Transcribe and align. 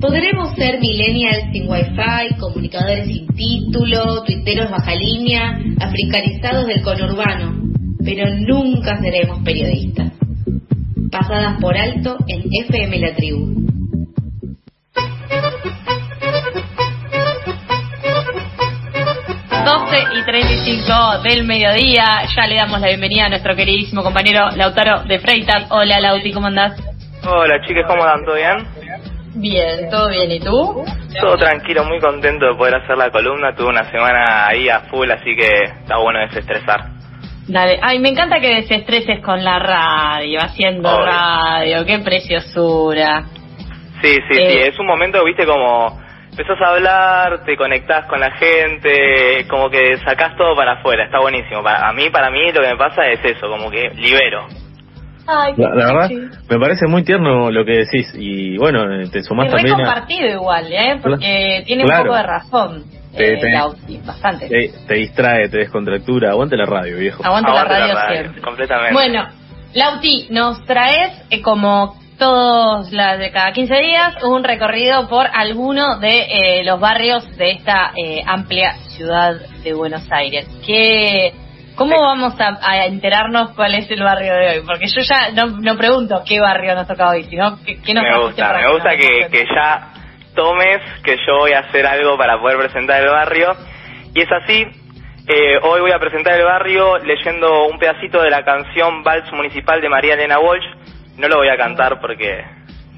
Podremos 0.00 0.54
ser 0.54 0.80
millennials 0.80 1.52
sin 1.52 1.68
wifi, 1.68 2.34
comunicadores 2.38 3.06
sin 3.06 3.26
título, 3.28 4.24
tuiteros 4.24 4.70
baja 4.70 4.94
línea, 4.94 5.60
africanizados 5.78 6.66
del 6.66 6.80
conurbano, 6.80 7.52
pero 8.02 8.34
nunca 8.34 8.98
seremos 8.98 9.44
periodistas. 9.44 10.12
Pasadas 11.10 11.60
por 11.60 11.76
alto 11.76 12.16
en 12.28 12.44
FM 12.64 12.98
La 12.98 13.14
Tribu. 13.14 13.60
12 19.64 19.96
y 20.14 20.24
35 20.24 21.22
del 21.24 21.44
mediodía. 21.44 22.22
Ya 22.34 22.46
le 22.46 22.56
damos 22.56 22.80
la 22.80 22.88
bienvenida 22.88 23.26
a 23.26 23.28
nuestro 23.28 23.54
queridísimo 23.54 24.02
compañero 24.02 24.48
Lautaro 24.56 25.02
de 25.04 25.18
Freitas. 25.18 25.70
Hola 25.70 26.00
Lauti, 26.00 26.32
¿cómo 26.32 26.46
andás? 26.46 26.80
Hola 27.22 27.60
chicas, 27.66 27.84
¿cómo 27.86 28.02
andan? 28.02 28.24
¿Todo 28.24 28.36
bien? 28.36 28.79
Bien, 29.34 29.88
todo 29.90 30.08
bien. 30.10 30.30
¿Y 30.32 30.40
tú? 30.40 30.84
Todo 31.20 31.36
tranquilo, 31.36 31.84
muy 31.84 32.00
contento 32.00 32.46
de 32.46 32.54
poder 32.56 32.74
hacer 32.76 32.96
la 32.98 33.10
columna. 33.10 33.54
Tuve 33.54 33.68
una 33.68 33.90
semana 33.90 34.46
ahí 34.48 34.68
a 34.68 34.80
full, 34.80 35.10
así 35.10 35.34
que 35.36 35.64
está 35.82 35.98
bueno 35.98 36.18
desestresar. 36.20 36.80
Dale. 37.48 37.78
Ay, 37.82 37.98
me 37.98 38.10
encanta 38.10 38.40
que 38.40 38.54
desestreses 38.56 39.20
con 39.24 39.42
la 39.42 39.58
radio, 39.58 40.40
haciendo 40.40 40.88
Obvio. 40.88 41.06
radio. 41.06 41.84
Qué 41.86 41.98
preciosura. 41.98 43.24
Sí, 44.02 44.14
sí, 44.28 44.34
sí, 44.34 44.40
Eh. 44.40 44.68
es 44.68 44.78
un 44.78 44.86
momento, 44.86 45.22
viste, 45.24 45.44
como 45.46 46.00
empezás 46.30 46.60
a 46.62 46.70
hablar, 46.70 47.44
te 47.44 47.56
conectás 47.56 48.06
con 48.06 48.20
la 48.20 48.30
gente, 48.32 49.46
como 49.48 49.68
que 49.68 49.96
sacás 49.98 50.36
todo 50.36 50.54
para 50.54 50.72
afuera, 50.74 51.04
está 51.04 51.18
buenísimo. 51.20 51.62
Para, 51.62 51.88
a 51.88 51.92
mí, 51.92 52.08
para 52.10 52.30
mí 52.30 52.50
lo 52.52 52.62
que 52.62 52.68
me 52.68 52.76
pasa 52.76 53.06
es 53.08 53.24
eso, 53.24 53.48
como 53.48 53.70
que 53.70 53.90
libero. 53.94 54.46
Ay, 55.32 55.52
La, 55.56 55.68
la 55.74 55.86
verdad, 55.86 56.10
me 56.48 56.58
parece 56.58 56.86
muy 56.88 57.04
tierno 57.04 57.50
lo 57.50 57.64
que 57.64 57.72
decís. 57.84 58.12
Y 58.14 58.56
bueno, 58.58 58.80
te 59.10 59.22
sumás 59.22 59.46
Es 59.46 59.52
también 59.52 59.74
a. 59.74 59.84
compartido 59.84 60.28
igual, 60.28 60.72
¿eh? 60.72 60.98
Porque 61.02 61.62
tiene 61.66 61.84
Claro. 61.84 62.00
un 62.02 62.06
poco 62.08 62.16
de 62.16 62.22
razón. 62.24 62.84
Te- 63.16 63.34
eh, 63.34 63.36
te- 63.40 63.50
Lauti, 63.50 64.00
bastante. 64.04 64.48
Te, 64.48 64.70
te 64.86 64.94
distrae, 64.94 65.48
te 65.48 65.58
descontractura. 65.58 66.30
Aguante 66.30 66.56
la 66.56 66.66
radio, 66.66 66.96
viejo. 66.96 67.24
Aguante 67.24 67.50
la 67.52 67.64
radio 67.64 67.94
siempre. 68.12 68.42
completamente. 68.42 68.92
Bueno, 68.92 69.28
Lauti, 69.74 70.26
nos 70.30 70.64
traes 70.64 71.12
eh, 71.30 71.40
como 71.42 71.96
todos 72.18 72.92
las 72.92 73.18
de 73.18 73.30
cada 73.30 73.52
15 73.52 73.74
días 73.80 74.14
un 74.22 74.44
recorrido 74.44 75.08
por 75.08 75.26
alguno 75.32 75.98
de 76.00 76.26
eh, 76.58 76.64
los 76.64 76.78
barrios 76.78 77.24
de 77.38 77.52
esta 77.52 77.92
eh, 77.96 78.22
amplia 78.26 78.74
ciudad 78.96 79.36
de 79.64 79.72
Buenos 79.72 80.06
Aires. 80.12 80.46
¿Qué, 80.66 81.32
¿Cómo 81.80 81.96
vamos 81.98 82.38
a, 82.38 82.58
a 82.60 82.84
enterarnos 82.84 83.52
cuál 83.52 83.74
es 83.74 83.90
el 83.90 84.02
barrio 84.02 84.34
de 84.34 84.50
hoy? 84.50 84.66
Porque 84.66 84.84
yo 84.86 85.00
ya 85.00 85.30
no, 85.32 85.56
no 85.62 85.78
pregunto 85.78 86.22
qué 86.28 86.38
barrio 86.38 86.74
nos 86.74 86.86
toca 86.86 87.08
hoy, 87.08 87.24
sino 87.24 87.56
qué, 87.64 87.80
qué 87.80 87.94
nos 87.94 88.04
me 88.04 88.18
gusta, 88.18 88.52
me 88.52 88.70
gusta 88.70 88.90
que, 88.98 89.46
ya 89.46 89.88
tomes 90.34 90.78
que 91.02 91.16
yo 91.26 91.38
voy 91.38 91.52
a 91.52 91.60
hacer 91.60 91.86
algo 91.86 92.18
para 92.18 92.38
poder 92.38 92.58
presentar 92.58 93.00
el 93.00 93.08
barrio. 93.08 93.56
Y 94.14 94.20
es 94.20 94.28
así, 94.30 94.62
eh, 95.26 95.56
hoy 95.62 95.80
voy 95.80 95.92
a 95.92 95.98
presentar 95.98 96.34
el 96.34 96.44
barrio 96.44 96.98
leyendo 96.98 97.66
un 97.68 97.78
pedacito 97.78 98.20
de 98.20 98.28
la 98.28 98.44
canción 98.44 99.02
Vals 99.02 99.32
Municipal 99.32 99.80
de 99.80 99.88
María 99.88 100.12
Elena 100.12 100.38
Walsh. 100.38 101.16
No 101.16 101.28
lo 101.28 101.38
voy 101.38 101.48
a 101.48 101.56
cantar 101.56 101.98
porque 101.98 102.44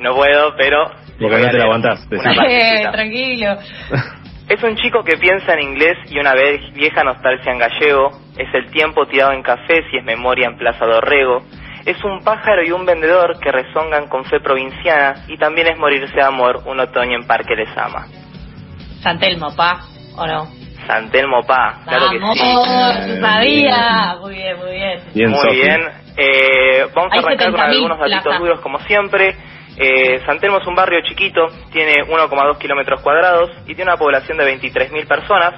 no 0.01 0.13
puedo, 0.17 0.57
pero... 0.57 0.91
Porque 1.21 1.39
no 1.39 1.47
a 1.47 1.51
te 1.53 1.59
la 1.59 1.65
aguantás. 1.67 2.09
Eh, 2.49 2.89
tranquilo. 2.91 3.59
Es 4.53 4.63
un 4.63 4.77
chico 4.77 5.03
que 5.03 5.17
piensa 5.17 5.55
en 5.55 5.63
inglés 5.63 5.97
y 6.11 6.19
una 6.19 6.35
vieja 6.75 7.03
nostalgia 7.03 7.53
en 7.53 7.59
gallego. 7.59 8.11
Es 8.37 8.53
el 8.53 8.71
tiempo 8.71 9.07
tirado 9.07 9.33
en 9.33 9.43
café 9.43 9.83
si 9.91 9.97
es 9.97 10.05
memoria 10.05 10.47
en 10.47 10.59
Plaza 10.59 10.85
Dorrego. 10.85 11.43
Es 11.87 11.97
un 12.05 12.23
pájaro 12.23 12.63
y 12.63 12.71
un 12.71 12.85
vendedor 12.85 13.41
que 13.41 13.51
rezongan 13.51 14.09
con 14.09 14.27
fe 14.27 14.41
provinciana 14.41 15.25
y 15.27 15.39
también 15.39 15.69
es 15.69 15.79
morirse 15.79 16.15
de 16.15 16.23
amor 16.23 16.65
un 16.67 16.81
otoño 16.81 17.17
en 17.17 17.27
Parque 17.27 17.57
Les 17.57 17.75
Ama. 17.79 18.09
San 19.01 19.19
Telmo, 19.19 19.57
pa, 19.57 19.87
¿o 20.19 20.27
no? 20.27 20.47
San 20.87 21.11
Telmo 21.11 21.45
Pa, 21.45 21.81
claro 21.87 22.11
que 22.11 22.19
sí. 22.19 23.21
sabía. 23.23 24.17
Muy 24.21 24.35
bien, 24.35 24.59
muy 24.59 24.73
bien. 24.73 25.01
Bien, 25.15 25.31
Muy 25.31 25.55
bien. 25.55 25.81
Eh, 26.19 26.85
vamos 26.95 27.11
a 27.11 27.21
arrancar 27.21 27.53
con 27.53 27.61
70.000 27.61 27.75
algunos 27.75 27.99
datitos 27.99 28.39
duros 28.39 28.61
como 28.61 28.79
siempre. 28.81 29.35
Eh, 29.77 30.21
San 30.27 30.39
Telmo 30.39 30.59
es 30.59 30.67
un 30.67 30.75
barrio 30.75 31.01
chiquito, 31.03 31.47
tiene 31.73 32.05
1,2 32.05 32.59
kilómetros 32.59 33.01
cuadrados 33.01 33.51
y 33.67 33.75
tiene 33.75 33.91
una 33.91 33.97
población 33.97 34.37
de 34.39 34.59
23.000 34.59 35.07
personas. 35.07 35.55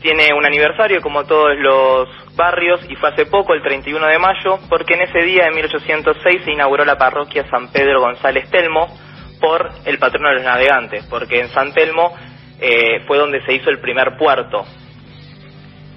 Tiene 0.00 0.34
un 0.36 0.44
aniversario 0.44 1.00
como 1.00 1.24
todos 1.24 1.56
los 1.56 2.08
barrios 2.34 2.80
y 2.88 2.96
fue 2.96 3.10
hace 3.10 3.26
poco, 3.26 3.54
el 3.54 3.62
31 3.62 4.04
de 4.06 4.18
mayo, 4.18 4.58
porque 4.68 4.94
en 4.94 5.02
ese 5.02 5.22
día, 5.22 5.46
en 5.46 5.54
1806, 5.54 6.42
se 6.44 6.52
inauguró 6.52 6.84
la 6.84 6.98
parroquia 6.98 7.48
San 7.48 7.70
Pedro 7.70 8.00
González 8.00 8.50
Telmo 8.50 8.88
por 9.40 9.70
el 9.84 9.98
patrono 9.98 10.30
de 10.30 10.34
los 10.36 10.44
navegantes, 10.44 11.06
porque 11.06 11.40
en 11.40 11.48
San 11.50 11.72
Telmo 11.72 12.16
eh, 12.60 13.00
fue 13.06 13.18
donde 13.18 13.42
se 13.42 13.54
hizo 13.54 13.70
el 13.70 13.78
primer 13.78 14.16
puerto. 14.16 14.64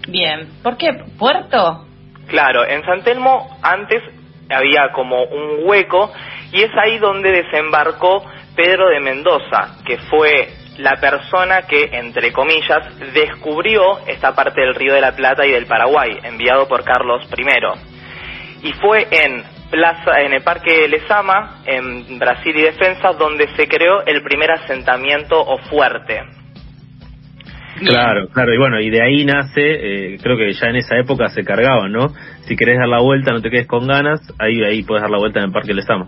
Bien. 0.07 0.49
¿Por 0.61 0.77
qué? 0.77 0.89
¿Puerto? 1.17 1.85
Claro, 2.27 2.65
en 2.65 2.83
San 2.85 3.03
Telmo 3.03 3.57
antes 3.61 4.03
había 4.49 4.91
como 4.91 5.23
un 5.23 5.67
hueco 5.67 6.11
y 6.51 6.61
es 6.61 6.71
ahí 6.77 6.97
donde 6.99 7.31
desembarcó 7.31 8.23
Pedro 8.55 8.89
de 8.89 8.99
Mendoza, 8.99 9.77
que 9.85 9.97
fue 10.09 10.47
la 10.77 10.95
persona 10.99 11.63
que, 11.63 11.89
entre 11.93 12.31
comillas, 12.31 12.97
descubrió 13.13 13.99
esta 14.07 14.33
parte 14.33 14.61
del 14.61 14.75
Río 14.75 14.93
de 14.93 15.01
la 15.01 15.15
Plata 15.15 15.45
y 15.45 15.51
del 15.51 15.65
Paraguay, 15.65 16.17
enviado 16.23 16.67
por 16.67 16.83
Carlos 16.83 17.27
I. 17.37 18.67
Y 18.67 18.73
fue 18.73 19.07
en 19.11 19.43
Plaza, 19.69 20.21
en 20.21 20.33
el 20.33 20.43
Parque 20.43 20.87
Lesama, 20.87 21.61
en 21.65 22.19
Brasil 22.19 22.55
y 22.55 22.61
Defensa, 22.61 23.13
donde 23.13 23.47
se 23.55 23.67
creó 23.67 24.05
el 24.05 24.21
primer 24.21 24.51
asentamiento 24.51 25.39
o 25.39 25.57
fuerte. 25.69 26.21
Claro, 27.79 28.27
claro. 28.29 28.53
Y 28.53 28.57
bueno, 28.57 28.79
y 28.79 28.89
de 28.89 29.03
ahí 29.03 29.25
nace, 29.25 29.61
eh, 29.61 30.17
creo 30.21 30.37
que 30.37 30.51
ya 30.53 30.67
en 30.67 30.77
esa 30.77 30.97
época 30.97 31.27
se 31.27 31.43
cargaban, 31.43 31.91
¿no? 31.91 32.07
Si 32.47 32.55
querés 32.55 32.79
dar 32.79 32.87
la 32.87 33.01
vuelta, 33.01 33.31
no 33.31 33.41
te 33.41 33.49
quedes 33.49 33.67
con 33.67 33.85
ganas, 33.85 34.21
ahí 34.39 34.63
ahí 34.63 34.83
puedes 34.83 35.01
dar 35.01 35.11
la 35.11 35.17
vuelta 35.17 35.39
en 35.39 35.47
el 35.47 35.51
Parque 35.51 35.73
Lesama. 35.73 36.07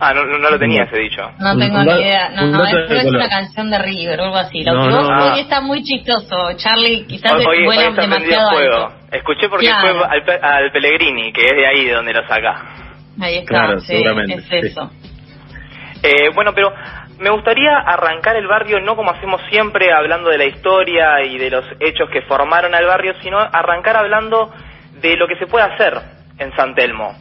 Ah, 0.00 0.12
no, 0.14 0.24
no, 0.26 0.38
no 0.38 0.50
lo 0.50 0.58
tenía 0.60 0.84
ese 0.84 0.96
dicho. 0.98 1.22
No 1.40 1.58
tengo 1.58 1.82
ni 1.82 1.90
idea. 1.90 2.28
No, 2.30 2.46
no, 2.46 2.64
es, 2.64 2.88
es 2.90 3.04
una 3.06 3.28
canción 3.28 3.68
de 3.70 3.78
River 3.78 4.20
o 4.20 4.24
algo 4.24 4.36
así. 4.36 4.62
Lo 4.62 4.74
No, 4.74 4.82
que 4.84 4.88
no, 4.90 4.96
vos- 5.02 5.32
hoy 5.32 5.40
está 5.40 5.60
muy 5.60 5.82
chistoso. 5.82 6.52
Charlie, 6.56 7.04
quizás 7.06 7.32
Hoy, 7.34 7.66
hoy, 7.66 7.76
está 7.78 8.02
demasiado 8.02 8.50
fuego. 8.50 8.76
alto. 8.86 8.94
Escuché 9.10 9.48
porque 9.48 9.66
Claro. 9.66 9.98
fue 9.98 10.06
al, 10.08 10.22
Pe- 10.24 10.40
al 10.40 10.70
Pellegrini, 10.70 11.32
que 11.32 11.40
es 11.46 11.52
de 11.52 11.66
ahí 11.66 11.84
de 11.86 11.92
donde 11.94 12.12
lo 12.12 12.26
saca. 12.28 12.62
Ahí 13.20 13.38
está, 13.38 13.48
Claro, 13.48 13.80
sí, 13.80 13.86
seguramente, 13.88 14.34
es 14.34 14.44
sí. 14.44 14.56
eso. 14.68 14.90
Eh, 16.02 16.30
bueno, 16.34 16.52
pero 16.54 16.72
me 17.18 17.30
gustaría 17.30 17.76
arrancar 17.78 18.36
el 18.36 18.46
barrio 18.46 18.78
no 18.80 18.94
como 18.94 19.10
hacemos 19.10 19.40
siempre 19.50 19.92
hablando 19.92 20.30
de 20.30 20.38
la 20.38 20.44
historia 20.44 21.22
y 21.24 21.38
de 21.38 21.50
los 21.50 21.64
hechos 21.80 22.08
que 22.12 22.22
formaron 22.22 22.72
al 22.74 22.86
barrio, 22.86 23.14
sino 23.20 23.38
arrancar 23.40 23.96
hablando 23.96 24.52
de 25.00 25.16
lo 25.16 25.26
que 25.26 25.34
se 25.36 25.46
puede 25.48 25.64
hacer 25.64 25.94
en 26.38 26.54
San 26.54 26.76
Telmo. 26.76 27.16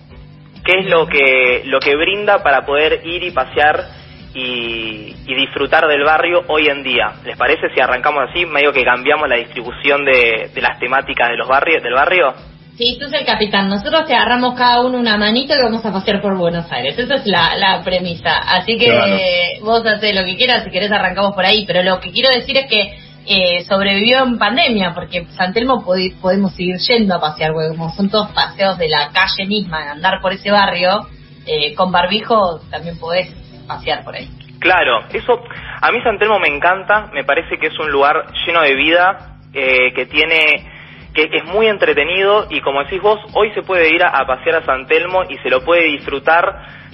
¿Qué 0.68 0.80
es 0.80 0.86
lo 0.88 1.08
que, 1.08 1.62
lo 1.66 1.80
que 1.80 1.96
brinda 1.96 2.44
para 2.44 2.66
poder 2.66 3.00
ir 3.06 3.24
y 3.24 3.32
pasear 3.32 3.86
y, 4.34 5.16
y 5.26 5.36
disfrutar 5.36 5.88
del 5.88 6.04
barrio 6.04 6.44
hoy 6.50 6.68
en 6.68 6.84
día? 6.84 7.14
¿Les 7.24 7.38
parece 7.38 7.70
si 7.74 7.80
arrancamos 7.80 8.26
así, 8.30 8.46
medio 8.46 8.74
que 8.74 8.84
cambiamos 8.84 9.30
la 9.30 9.38
distribución 9.38 10.04
de, 10.04 10.50
de 10.54 10.62
las 10.62 10.78
temáticas 10.78 11.30
de 11.30 11.38
los 11.38 11.48
barrios, 11.48 11.82
del 11.82 11.94
barrio? 11.94 12.34
Sí, 12.78 12.98
tú 13.00 13.06
sos 13.06 13.14
el 13.14 13.26
capitán. 13.26 13.70
Nosotros 13.70 14.06
te 14.06 14.14
agarramos 14.14 14.56
cada 14.56 14.82
uno 14.82 15.00
una 15.00 15.18
manito 15.18 15.56
y 15.56 15.64
vamos 15.64 15.84
a 15.86 15.92
pasear 15.92 16.22
por 16.22 16.38
Buenos 16.38 16.72
Aires. 16.72 17.00
Esa 17.00 17.16
es 17.16 17.26
la, 17.26 17.56
la 17.56 17.82
premisa. 17.84 18.38
Así 18.38 18.78
que 18.78 18.86
Claro. 18.88 19.16
vos 19.62 19.86
haces 19.86 20.14
lo 20.14 20.24
que 20.26 20.36
quieras, 20.36 20.64
si 20.66 20.70
querés 20.70 20.92
arrancamos 20.92 21.34
por 21.34 21.44
ahí. 21.46 21.64
Pero 21.66 21.82
lo 21.82 22.00
que 22.00 22.12
quiero 22.12 22.30
decir 22.30 22.56
es 22.58 22.68
que 22.68 22.97
eh, 23.28 23.64
sobrevivió 23.66 24.24
en 24.24 24.38
pandemia, 24.38 24.94
porque 24.94 25.26
San 25.36 25.54
Telmo 25.54 25.84
podi- 25.84 26.16
podemos 26.22 26.56
seguir 26.56 26.78
yendo 26.78 27.16
a 27.16 27.20
pasear, 27.20 27.52
porque 27.54 27.70
como 27.70 27.90
son 27.92 28.10
todos 28.10 28.30
paseos 28.32 28.78
de 28.78 28.88
la 28.90 29.10
calle 29.12 29.46
misma, 29.48 29.92
andar 29.92 30.22
por 30.22 30.32
ese 30.34 30.50
barrio, 30.50 31.08
eh, 31.46 31.74
con 31.76 31.92
barbijo 31.92 32.60
también 32.72 32.98
podés 32.98 33.30
pasear 33.68 34.04
por 34.04 34.16
ahí. 34.16 34.30
Claro, 34.60 35.02
eso 35.14 35.40
a 35.82 35.92
mí 35.92 36.00
San 36.04 36.18
Telmo 36.18 36.40
me 36.40 36.48
encanta, 36.48 37.10
me 37.14 37.24
parece 37.24 37.58
que 37.60 37.68
es 37.68 37.80
un 37.80 37.92
lugar 37.92 38.26
lleno 38.46 38.62
de 38.62 38.74
vida, 38.76 39.38
eh, 39.54 39.94
que 39.94 40.06
tiene 40.06 40.72
que 41.14 41.30
es 41.36 41.46
muy 41.46 41.68
entretenido 41.68 42.46
y 42.50 42.62
como 42.62 42.84
decís 42.84 43.02
vos, 43.02 43.20
hoy 43.34 43.52
se 43.54 43.64
puede 43.64 43.90
ir 43.90 44.04
a, 44.04 44.10
a 44.10 44.28
pasear 44.28 44.58
a 44.58 44.66
San 44.66 44.86
Telmo 44.86 45.24
y 45.28 45.36
se 45.40 45.50
lo 45.50 45.64
puede 45.64 45.86
disfrutar 45.86 46.46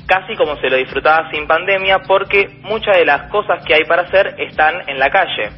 casi 0.08 0.36
como 0.36 0.56
se 0.58 0.70
lo 0.70 0.78
disfrutaba 0.78 1.30
sin 1.30 1.46
pandemia 1.46 2.00
porque 2.08 2.48
muchas 2.62 2.96
de 2.98 3.06
las 3.06 3.30
cosas 3.30 3.64
que 3.66 3.74
hay 3.74 3.84
para 3.84 4.04
hacer 4.04 4.36
están 4.40 4.76
en 4.88 4.98
la 4.98 5.10
calle. 5.10 5.50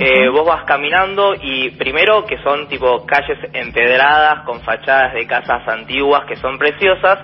Eh, 0.00 0.28
vos 0.28 0.46
vas 0.46 0.64
caminando 0.64 1.34
y 1.34 1.70
primero 1.70 2.24
que 2.24 2.40
son 2.44 2.68
tipo 2.68 3.04
calles 3.04 3.36
empedradas 3.52 4.44
con 4.44 4.60
fachadas 4.60 5.12
de 5.12 5.26
casas 5.26 5.66
antiguas 5.66 6.24
que 6.28 6.36
son 6.36 6.56
preciosas. 6.56 7.18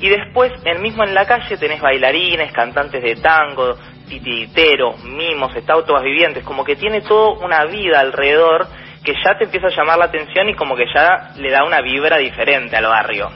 Y 0.00 0.08
después 0.08 0.50
en 0.64 0.80
mismo 0.80 1.04
en 1.04 1.12
la 1.12 1.26
calle 1.26 1.58
tenés 1.58 1.82
bailarines, 1.82 2.50
cantantes 2.52 3.02
de 3.02 3.16
tango, 3.16 3.76
titiriteros, 4.08 5.04
mimos, 5.04 5.54
estatuas 5.54 6.02
vivientes, 6.02 6.44
como 6.44 6.64
que 6.64 6.76
tiene 6.76 7.02
todo 7.02 7.34
una 7.44 7.66
vida 7.66 8.00
alrededor 8.00 8.68
que 9.04 9.12
ya 9.22 9.36
te 9.36 9.44
empieza 9.44 9.66
a 9.66 9.76
llamar 9.76 9.98
la 9.98 10.06
atención 10.06 10.48
y 10.48 10.54
como 10.54 10.74
que 10.74 10.86
ya 10.94 11.32
le 11.36 11.50
da 11.50 11.62
una 11.62 11.82
vibra 11.82 12.16
diferente 12.16 12.74
al 12.74 12.86
barrio. 12.86 13.28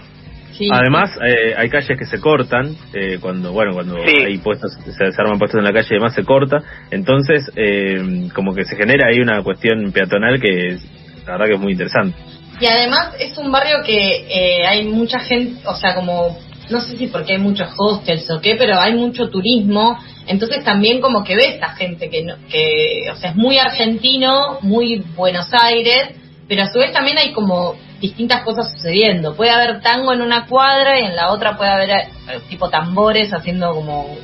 Además, 0.73 1.11
eh, 1.25 1.55
hay 1.57 1.69
calles 1.69 1.99
que 1.99 2.05
se 2.05 2.21
cortan, 2.21 2.77
eh, 2.93 3.19
cuando 3.21 3.53
bueno 3.53 3.73
cuando 3.75 3.97
hay 3.97 4.39
puestos, 4.39 4.73
se, 4.73 5.21
arman 5.21 5.39
puestos 5.39 5.59
en 5.59 5.65
la 5.65 5.73
calle 5.73 5.89
y 5.91 5.95
demás 5.95 6.15
se 6.15 6.25
corta, 6.25 6.59
entonces 6.91 7.51
eh, 7.55 8.29
como 8.35 8.55
que 8.55 8.65
se 8.65 8.77
genera 8.77 9.09
ahí 9.09 9.21
una 9.21 9.43
cuestión 9.43 9.93
peatonal 9.93 10.41
que 10.41 10.79
la 11.27 11.33
verdad 11.33 11.47
que 11.47 11.55
es 11.55 11.61
muy 11.61 11.73
interesante. 11.73 12.17
Y 12.61 12.67
además 12.67 13.15
es 13.21 13.39
un 13.39 13.53
barrio 13.53 13.83
que 13.87 14.65
hay 14.67 14.85
mucha 14.85 15.21
gente, 15.21 15.61
o 15.65 15.77
sea, 15.77 15.95
como, 15.95 16.37
no 16.71 16.81
sé 16.81 16.97
si 16.97 17.07
porque 17.07 17.35
hay 17.35 17.39
muchos 17.39 17.69
hostels 17.79 18.29
o 18.31 18.41
qué, 18.41 18.57
pero 18.59 18.81
hay 18.81 18.95
mucho 18.95 19.29
turismo, 19.29 19.97
entonces 20.27 20.65
también 20.65 21.01
como 21.01 21.23
que 21.23 21.37
ve 21.37 21.55
esta 21.55 21.71
gente 21.71 22.11
que, 22.11 22.27
que 22.51 23.11
o 23.13 23.17
sea, 23.17 23.31
es 23.31 23.37
muy 23.37 23.59
argentino, 23.59 24.59
muy 24.63 25.05
Buenos 25.15 25.47
Aires, 25.53 26.11
pero 26.49 26.63
a 26.63 26.67
su 26.67 26.81
vez 26.81 26.93
también 26.93 27.19
hay 27.19 27.33
como 27.33 27.77
distintas 28.01 28.43
cosas 28.43 28.73
sucediendo. 28.73 29.35
Puede 29.35 29.51
haber 29.51 29.81
tango 29.81 30.13
en 30.13 30.23
una 30.23 30.47
cuadra 30.47 30.99
y 30.99 31.05
en 31.05 31.17
la 31.17 31.31
otra 31.31 31.57
puede 31.57 31.71
haber 31.71 31.91
eh, 31.91 32.09
tipo 32.49 32.71
tambores 32.71 33.33
haciendo 33.33 33.75
como 33.75 34.17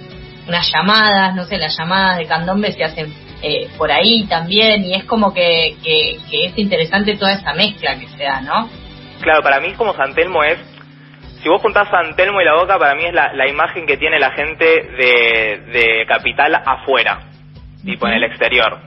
unas 0.47 0.71
llamadas, 0.71 1.35
no 1.35 1.44
sé, 1.44 1.56
las 1.56 1.76
llamadas 1.76 2.19
de 2.19 2.26
candombe 2.26 2.73
se 2.73 2.85
hacen 2.85 3.12
eh, 3.43 3.69
por 3.76 3.91
ahí 3.91 4.26
también 4.26 4.85
y 4.85 4.94
es 4.94 5.05
como 5.05 5.32
que, 5.32 5.76
que, 5.82 6.19
es 6.31 6.59
interesante 6.59 7.17
toda 7.17 7.32
esa 7.32 7.55
mezcla 7.55 7.99
que 7.99 8.09
se 8.09 8.25
da, 8.25 8.41
¿no? 8.41 8.69
Claro, 9.21 9.43
para 9.43 9.61
mí 9.61 9.73
como 9.73 9.94
San 9.94 10.15
Telmo 10.15 10.44
es, 10.44 10.59
si 11.43 11.49
vos 11.49 11.61
juntás 11.61 11.88
San 11.91 12.15
Telmo 12.15 12.41
y 12.41 12.44
la 12.44 12.55
Boca, 12.55 12.79
para 12.79 12.94
mí 12.94 13.05
es 13.05 13.15
la, 13.15 13.32
la 13.32 13.49
imagen 13.49 13.87
que 13.87 13.97
tiene 13.97 14.19
la 14.19 14.32
gente 14.32 14.65
de, 14.65 15.62
de 15.73 16.06
Capital 16.06 16.55
afuera, 16.55 17.21
tipo 17.85 18.06
en 18.06 18.15
el 18.15 18.25
exterior. 18.25 18.79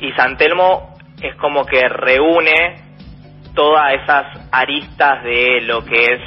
Y 0.00 0.12
San 0.12 0.36
Telmo 0.36 0.96
es 1.20 1.34
como 1.36 1.64
que 1.64 1.88
reúne 1.88 2.87
todas 3.54 3.94
esas 4.02 4.48
aristas 4.52 5.22
de 5.24 5.60
lo 5.62 5.84
que 5.84 6.04
es 6.04 6.20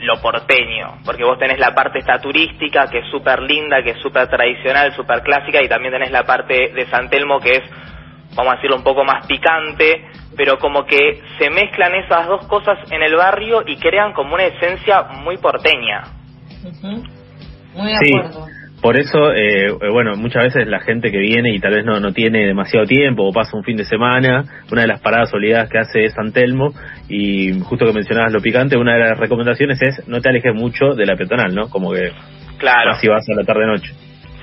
lo 0.00 0.20
porteño, 0.20 0.98
porque 1.04 1.24
vos 1.24 1.38
tenés 1.38 1.58
la 1.58 1.72
parte 1.72 2.00
esta 2.00 2.18
turística 2.18 2.88
que 2.88 2.98
es 2.98 3.10
súper 3.10 3.40
linda, 3.42 3.82
que 3.82 3.90
es 3.90 3.98
súper 3.98 4.28
tradicional, 4.28 4.92
súper 4.94 5.22
clásica, 5.22 5.62
y 5.62 5.68
también 5.68 5.92
tenés 5.92 6.10
la 6.10 6.24
parte 6.24 6.72
de 6.74 6.86
San 6.86 7.08
Telmo 7.08 7.38
que 7.38 7.50
es, 7.50 7.62
vamos 8.34 8.52
a 8.52 8.56
decirlo, 8.56 8.76
un 8.76 8.82
poco 8.82 9.04
más 9.04 9.24
picante, 9.26 10.04
pero 10.36 10.58
como 10.58 10.84
que 10.84 11.22
se 11.38 11.50
mezclan 11.50 11.94
esas 11.94 12.26
dos 12.26 12.46
cosas 12.46 12.78
en 12.90 13.02
el 13.02 13.14
barrio 13.14 13.62
y 13.66 13.76
crean 13.76 14.12
como 14.12 14.34
una 14.34 14.44
esencia 14.44 15.02
muy 15.02 15.36
porteña. 15.36 16.02
Muy 17.74 17.92
de 17.92 18.16
acuerdo. 18.16 18.57
Por 18.80 18.98
eso, 18.98 19.32
eh, 19.32 19.66
eh, 19.66 19.90
bueno, 19.90 20.14
muchas 20.16 20.44
veces 20.44 20.68
la 20.68 20.78
gente 20.78 21.10
que 21.10 21.18
viene 21.18 21.52
y 21.52 21.58
tal 21.58 21.74
vez 21.74 21.84
no, 21.84 21.98
no 21.98 22.12
tiene 22.12 22.46
demasiado 22.46 22.86
tiempo 22.86 23.24
o 23.26 23.32
pasa 23.32 23.56
un 23.56 23.64
fin 23.64 23.76
de 23.76 23.84
semana, 23.84 24.44
una 24.70 24.82
de 24.82 24.86
las 24.86 25.00
paradas 25.00 25.34
obligadas 25.34 25.68
que 25.68 25.78
hace 25.78 26.04
es 26.04 26.14
San 26.14 26.32
Telmo 26.32 26.72
y 27.08 27.58
justo 27.60 27.86
que 27.86 27.92
mencionabas 27.92 28.32
lo 28.32 28.40
picante, 28.40 28.76
una 28.76 28.94
de 28.94 29.00
las 29.00 29.18
recomendaciones 29.18 29.82
es 29.82 30.06
no 30.06 30.20
te 30.20 30.28
alejes 30.28 30.54
mucho 30.54 30.94
de 30.94 31.06
la 31.06 31.16
peatonal, 31.16 31.54
¿no? 31.54 31.68
Como 31.70 31.92
que 31.92 32.12
claro. 32.58 32.92
así 32.92 33.08
vas 33.08 33.24
a 33.28 33.34
la 33.34 33.44
tarde-noche. 33.44 33.92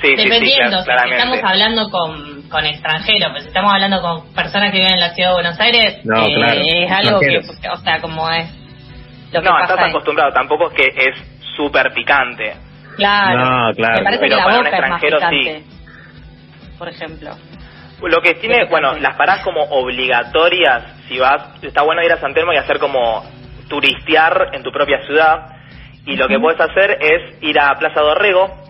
Sí, 0.01 0.13
Dependiendo, 0.17 0.83
si 0.83 0.91
estamos 0.91 1.39
hablando 1.41 1.89
con, 1.89 2.41
con 2.49 2.65
extranjeros, 2.65 3.29
pues 3.31 3.43
si 3.43 3.47
estamos 3.47 3.73
hablando 3.73 4.01
con 4.01 4.33
personas 4.33 4.71
que 4.71 4.79
viven 4.79 4.95
en 4.95 4.99
la 4.99 5.13
ciudad 5.13 5.29
de 5.29 5.35
Buenos 5.35 5.59
Aires, 5.61 5.95
eh, 6.03 6.83
es 6.83 6.91
algo 6.91 7.21
que, 7.21 7.37
o 7.39 7.77
sea, 7.77 8.01
como 8.01 8.29
es... 8.29 8.53
Lo 9.31 9.41
que 9.41 9.49
no, 9.49 9.61
estás 9.61 9.79
acostumbrado, 9.79 10.33
tampoco 10.33 10.69
es 10.71 10.73
que 10.73 11.09
es 11.09 11.17
súper 11.55 11.93
picante 11.93 12.53
Claro. 12.95 13.73
claro. 13.75 13.97
Me 13.97 14.03
parece 14.03 14.27
que 14.27 14.35
la 14.35 14.57
boca 14.57 14.69
es 14.69 14.89
más 14.89 15.01
picante, 15.01 15.63
Por 16.77 16.89
ejemplo. 16.89 17.31
Lo 18.01 18.21
que 18.21 18.35
tiene, 18.35 18.65
bueno, 18.65 18.93
las 18.95 19.15
paradas 19.15 19.43
como 19.43 19.61
obligatorias, 19.61 20.83
si 21.07 21.17
vas, 21.17 21.63
está 21.63 21.83
bueno 21.83 22.03
ir 22.03 22.11
a 22.11 22.19
San 22.19 22.33
Telmo 22.33 22.53
y 22.53 22.57
hacer 22.57 22.77
como 22.77 23.23
turistear 23.67 24.49
en 24.53 24.63
tu 24.63 24.71
propia 24.71 25.03
ciudad. 25.05 25.55
Y 26.05 26.15
lo 26.15 26.27
que 26.27 26.39
puedes 26.39 26.59
hacer 26.59 26.97
es 27.01 27.41
ir 27.41 27.59
a 27.59 27.73
Plaza 27.79 28.01
Dorrego, 28.01 28.63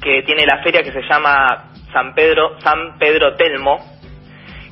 que 0.00 0.22
tiene 0.22 0.46
la 0.46 0.62
feria 0.62 0.82
que 0.82 0.92
se 0.92 1.02
llama 1.02 1.72
San 1.92 2.14
Pedro, 2.14 2.58
San 2.60 2.98
Pedro 2.98 3.34
Telmo, 3.34 3.78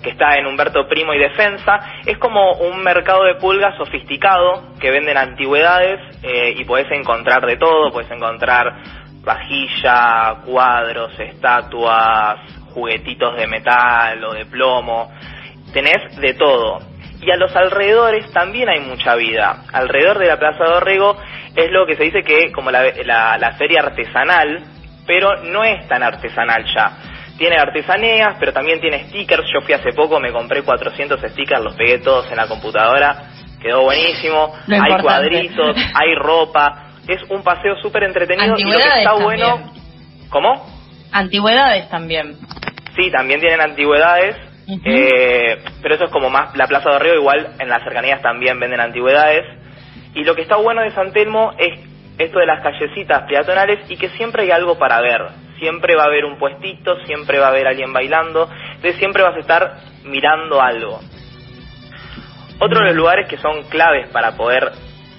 que 0.02 0.10
está 0.10 0.36
en 0.36 0.46
Humberto 0.46 0.86
Primo 0.88 1.14
y 1.14 1.18
Defensa. 1.18 1.78
Es 2.04 2.18
como 2.18 2.52
un 2.54 2.82
mercado 2.82 3.24
de 3.24 3.36
pulgas 3.36 3.76
sofisticado 3.76 4.74
que 4.78 4.90
venden 4.90 5.16
antigüedades 5.16 6.00
eh, 6.22 6.54
y 6.56 6.64
puedes 6.64 6.90
encontrar 6.90 7.46
de 7.46 7.56
todo, 7.56 7.90
puedes 7.92 8.10
encontrar 8.10 8.74
vajilla, 9.22 10.36
cuadros, 10.44 11.18
estatuas, 11.18 12.40
juguetitos 12.74 13.36
de 13.36 13.46
metal 13.46 14.22
o 14.24 14.34
de 14.34 14.46
plomo, 14.46 15.12
tenés 15.72 16.16
de 16.16 16.34
todo. 16.34 16.80
Y 17.20 17.30
a 17.30 17.36
los 17.36 17.54
alrededores 17.54 18.30
también 18.32 18.68
hay 18.68 18.80
mucha 18.80 19.14
vida. 19.14 19.62
Alrededor 19.72 20.18
de 20.18 20.26
la 20.26 20.38
Plaza 20.38 20.64
de 20.64 20.72
Orrego 20.72 21.16
es 21.54 21.70
lo 21.70 21.86
que 21.86 21.94
se 21.94 22.02
dice 22.02 22.22
que 22.24 22.50
como 22.50 22.72
la, 22.72 22.82
la, 23.04 23.38
la 23.38 23.52
feria 23.52 23.80
artesanal, 23.82 24.64
pero 25.06 25.36
no 25.44 25.62
es 25.62 25.86
tan 25.86 26.02
artesanal 26.02 26.64
ya 26.74 27.11
tiene 27.42 27.56
artesanías, 27.56 28.36
pero 28.38 28.52
también 28.52 28.80
tiene 28.80 29.08
stickers. 29.08 29.42
Yo 29.52 29.62
fui 29.62 29.74
hace 29.74 29.92
poco, 29.92 30.20
me 30.20 30.30
compré 30.30 30.62
400 30.62 31.20
stickers, 31.32 31.60
los 31.60 31.74
pegué 31.74 31.98
todos 31.98 32.30
en 32.30 32.36
la 32.36 32.46
computadora. 32.46 33.30
Quedó 33.60 33.82
buenísimo. 33.82 34.54
hay 34.68 35.02
cuadritos, 35.02 35.76
hay 35.76 36.14
ropa. 36.14 36.90
Es 37.08 37.20
un 37.30 37.42
paseo 37.42 37.74
súper 37.82 38.04
entretenido 38.04 38.54
y 38.56 38.62
lo 38.62 38.78
que 38.78 38.98
está 38.98 39.14
bueno. 39.14 39.72
¿Cómo? 40.30 40.64
Antigüedades 41.10 41.90
también. 41.90 42.36
Sí, 42.94 43.10
también 43.10 43.40
tienen 43.40 43.60
antigüedades. 43.60 44.36
eh, 44.84 45.58
pero 45.82 45.96
eso 45.96 46.04
es 46.04 46.10
como 46.12 46.30
más 46.30 46.56
la 46.56 46.68
Plaza 46.68 46.90
de 46.92 46.98
Río, 47.00 47.14
igual 47.16 47.56
en 47.58 47.68
las 47.68 47.82
cercanías 47.82 48.22
también 48.22 48.60
venden 48.60 48.78
antigüedades. 48.78 49.42
Y 50.14 50.22
lo 50.22 50.36
que 50.36 50.42
está 50.42 50.54
bueno 50.58 50.82
de 50.82 50.92
San 50.92 51.12
Telmo 51.12 51.54
es 51.58 51.76
esto 52.18 52.38
de 52.38 52.46
las 52.46 52.62
callecitas 52.62 53.24
peatonales 53.28 53.80
y 53.90 53.96
que 53.96 54.10
siempre 54.10 54.44
hay 54.44 54.52
algo 54.52 54.78
para 54.78 55.00
ver 55.00 55.41
siempre 55.62 55.94
va 55.94 56.02
a 56.02 56.06
haber 56.06 56.24
un 56.24 56.40
puestito, 56.40 56.96
siempre 57.06 57.38
va 57.38 57.46
a 57.46 57.50
haber 57.50 57.68
alguien 57.68 57.92
bailando, 57.92 58.50
entonces 58.74 58.96
siempre 58.96 59.22
vas 59.22 59.36
a 59.36 59.38
estar 59.38 59.76
mirando 60.02 60.60
algo. 60.60 60.98
Otro 62.58 62.80
de 62.80 62.86
los 62.86 62.96
lugares 62.96 63.28
que 63.28 63.38
son 63.38 63.62
claves 63.68 64.08
para 64.08 64.36
poder 64.36 64.72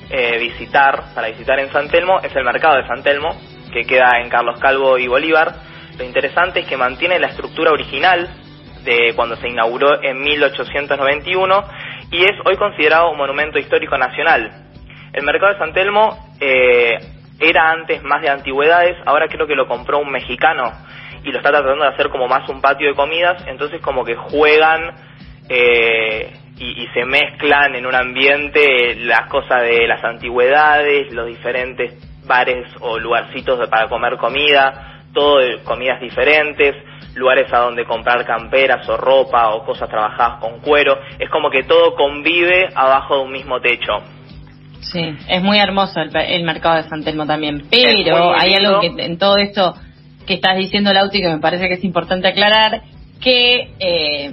eh, 0.09 0.37
visitar, 0.39 1.13
para 1.15 1.29
visitar 1.29 1.57
en 1.59 1.71
San 1.71 1.87
Telmo, 1.87 2.19
es 2.19 2.35
el 2.35 2.43
mercado 2.43 2.75
de 2.75 2.87
San 2.87 3.01
Telmo, 3.03 3.39
que 3.71 3.85
queda 3.85 4.19
en 4.21 4.29
Carlos 4.29 4.59
Calvo 4.59 4.97
y 4.97 5.07
Bolívar. 5.07 5.55
Lo 5.97 6.03
interesante 6.03 6.59
es 6.59 6.67
que 6.67 6.75
mantiene 6.75 7.19
la 7.19 7.27
estructura 7.27 7.71
original 7.71 8.27
de 8.83 9.13
cuando 9.15 9.37
se 9.37 9.47
inauguró 9.47 10.03
en 10.03 10.19
1891 10.19 11.63
y 12.11 12.23
es 12.23 12.33
hoy 12.43 12.57
considerado 12.57 13.11
un 13.11 13.17
monumento 13.17 13.59
histórico 13.59 13.97
nacional. 13.97 14.51
El 15.13 15.23
mercado 15.23 15.53
de 15.53 15.59
San 15.59 15.73
Telmo 15.73 16.33
eh, 16.41 17.12
era 17.43 17.71
antes 17.71 18.03
más 18.03 18.21
de 18.21 18.29
antigüedades, 18.29 18.97
ahora 19.05 19.27
creo 19.27 19.47
que 19.47 19.55
lo 19.55 19.67
compró 19.67 19.99
un 19.99 20.11
mexicano 20.11 20.71
y 21.23 21.31
lo 21.31 21.37
está 21.37 21.51
tratando 21.51 21.83
de 21.83 21.89
hacer 21.89 22.09
como 22.09 22.27
más 22.27 22.47
un 22.49 22.61
patio 22.61 22.89
de 22.89 22.95
comidas, 22.95 23.45
entonces 23.47 23.81
como 23.81 24.03
que 24.03 24.15
juegan 24.15 24.95
eh, 25.49 26.33
y, 26.57 26.87
se 26.93 27.05
mezclan 27.05 27.75
en 27.75 27.85
un 27.85 27.95
ambiente 27.95 28.95
las 28.95 29.27
cosas 29.27 29.63
de 29.63 29.87
las 29.87 30.03
antigüedades, 30.03 31.11
los 31.11 31.27
diferentes 31.27 31.93
bares 32.25 32.67
o 32.79 32.99
lugarcitos 32.99 33.67
para 33.69 33.89
comer 33.89 34.17
comida, 34.17 35.01
todo 35.13 35.39
de 35.39 35.63
comidas 35.63 35.99
diferentes, 35.99 36.75
lugares 37.15 37.51
a 37.51 37.59
donde 37.59 37.85
comprar 37.85 38.25
camperas 38.25 38.87
o 38.87 38.97
ropa 38.97 39.49
o 39.49 39.65
cosas 39.65 39.89
trabajadas 39.89 40.39
con 40.39 40.59
cuero, 40.59 40.97
es 41.19 41.29
como 41.29 41.49
que 41.49 41.63
todo 41.63 41.95
convive 41.95 42.69
abajo 42.75 43.17
de 43.17 43.23
un 43.23 43.31
mismo 43.31 43.59
techo. 43.59 44.01
Sí, 44.91 45.15
es 45.27 45.41
muy 45.41 45.57
hermoso 45.59 45.99
el, 46.01 46.43
mercado 46.43 46.75
de 46.75 46.89
San 46.89 47.03
Telmo 47.03 47.25
también, 47.25 47.67
pero 47.69 48.33
hay 48.35 48.53
algo 48.53 48.79
que 48.79 48.93
en 49.03 49.17
todo 49.17 49.37
esto 49.37 49.75
que 50.25 50.35
estás 50.35 50.57
diciendo, 50.57 50.93
Lauti, 50.93 51.21
que 51.21 51.29
me 51.29 51.39
parece 51.39 51.67
que 51.67 51.75
es 51.75 51.83
importante 51.83 52.27
aclarar, 52.27 52.81
que 53.19 53.71
eh, 53.79 54.31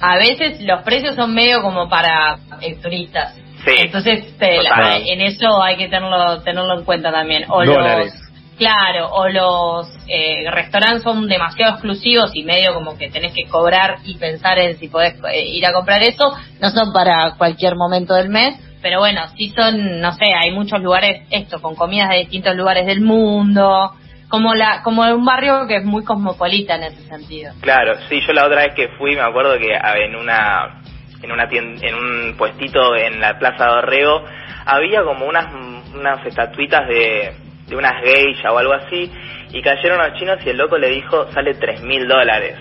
a 0.00 0.16
veces 0.16 0.60
los 0.62 0.82
precios 0.82 1.16
son 1.16 1.34
medio 1.34 1.62
como 1.62 1.88
para 1.88 2.38
turistas. 2.82 3.34
Sí, 3.64 3.72
Entonces, 3.76 4.34
eh, 4.40 4.60
en 5.06 5.20
eso 5.20 5.62
hay 5.62 5.76
que 5.76 5.88
tenerlo 5.88 6.40
tenerlo 6.42 6.78
en 6.78 6.84
cuenta 6.84 7.10
también. 7.10 7.44
O 7.48 7.64
los 7.64 8.12
Claro, 8.58 9.10
o 9.12 9.28
los 9.28 9.88
eh, 10.08 10.50
restaurantes 10.50 11.04
son 11.04 11.28
demasiado 11.28 11.74
exclusivos 11.74 12.32
y 12.34 12.42
medio 12.42 12.74
como 12.74 12.98
que 12.98 13.08
tenés 13.08 13.32
que 13.32 13.44
cobrar 13.44 13.98
y 14.04 14.18
pensar 14.18 14.58
en 14.58 14.76
si 14.78 14.88
podés 14.88 15.14
ir 15.32 15.64
a 15.64 15.72
comprar 15.72 16.02
eso, 16.02 16.36
no 16.60 16.70
son 16.70 16.92
para 16.92 17.36
cualquier 17.38 17.76
momento 17.76 18.14
del 18.14 18.30
mes, 18.30 18.56
pero 18.82 19.00
bueno, 19.00 19.22
sí 19.36 19.50
son, 19.50 20.00
no 20.00 20.12
sé, 20.12 20.26
hay 20.34 20.50
muchos 20.52 20.80
lugares, 20.82 21.26
esto, 21.30 21.60
con 21.60 21.74
comidas 21.74 22.10
de 22.10 22.18
distintos 22.18 22.54
lugares 22.56 22.86
del 22.86 23.00
mundo, 23.00 23.92
como 24.28 24.54
la 24.54 24.82
como 24.82 25.02
un 25.02 25.24
barrio 25.24 25.66
que 25.66 25.76
es 25.76 25.84
muy 25.84 26.04
cosmopolita 26.04 26.76
en 26.76 26.84
ese 26.84 27.02
sentido. 27.08 27.52
Claro, 27.60 27.94
sí, 28.08 28.20
yo 28.26 28.32
la 28.32 28.46
otra 28.46 28.62
vez 28.62 28.74
que 28.74 28.88
fui 28.98 29.14
me 29.14 29.22
acuerdo 29.22 29.58
que 29.58 29.72
en 29.72 30.16
una 30.16 30.82
en 31.22 31.32
una 31.32 31.48
en 31.50 31.94
un 31.94 32.36
puestito 32.36 32.94
en 32.96 33.20
la 33.20 33.38
Plaza 33.38 33.64
de 33.64 33.70
Orrego 33.70 34.24
había 34.66 35.02
como 35.02 35.26
unas 35.26 35.46
unas 35.94 36.24
estatuitas 36.26 36.86
de, 36.88 37.32
de 37.66 37.76
unas 37.76 37.94
geishas 38.04 38.52
o 38.52 38.58
algo 38.58 38.74
así 38.74 39.10
y 39.50 39.62
cayeron 39.62 39.98
los 39.98 40.18
chinos 40.18 40.38
y 40.44 40.50
el 40.50 40.58
loco 40.58 40.76
le 40.76 40.90
dijo 40.90 41.30
sale 41.32 41.54
tres 41.54 41.82
mil 41.82 42.06
dólares. 42.06 42.56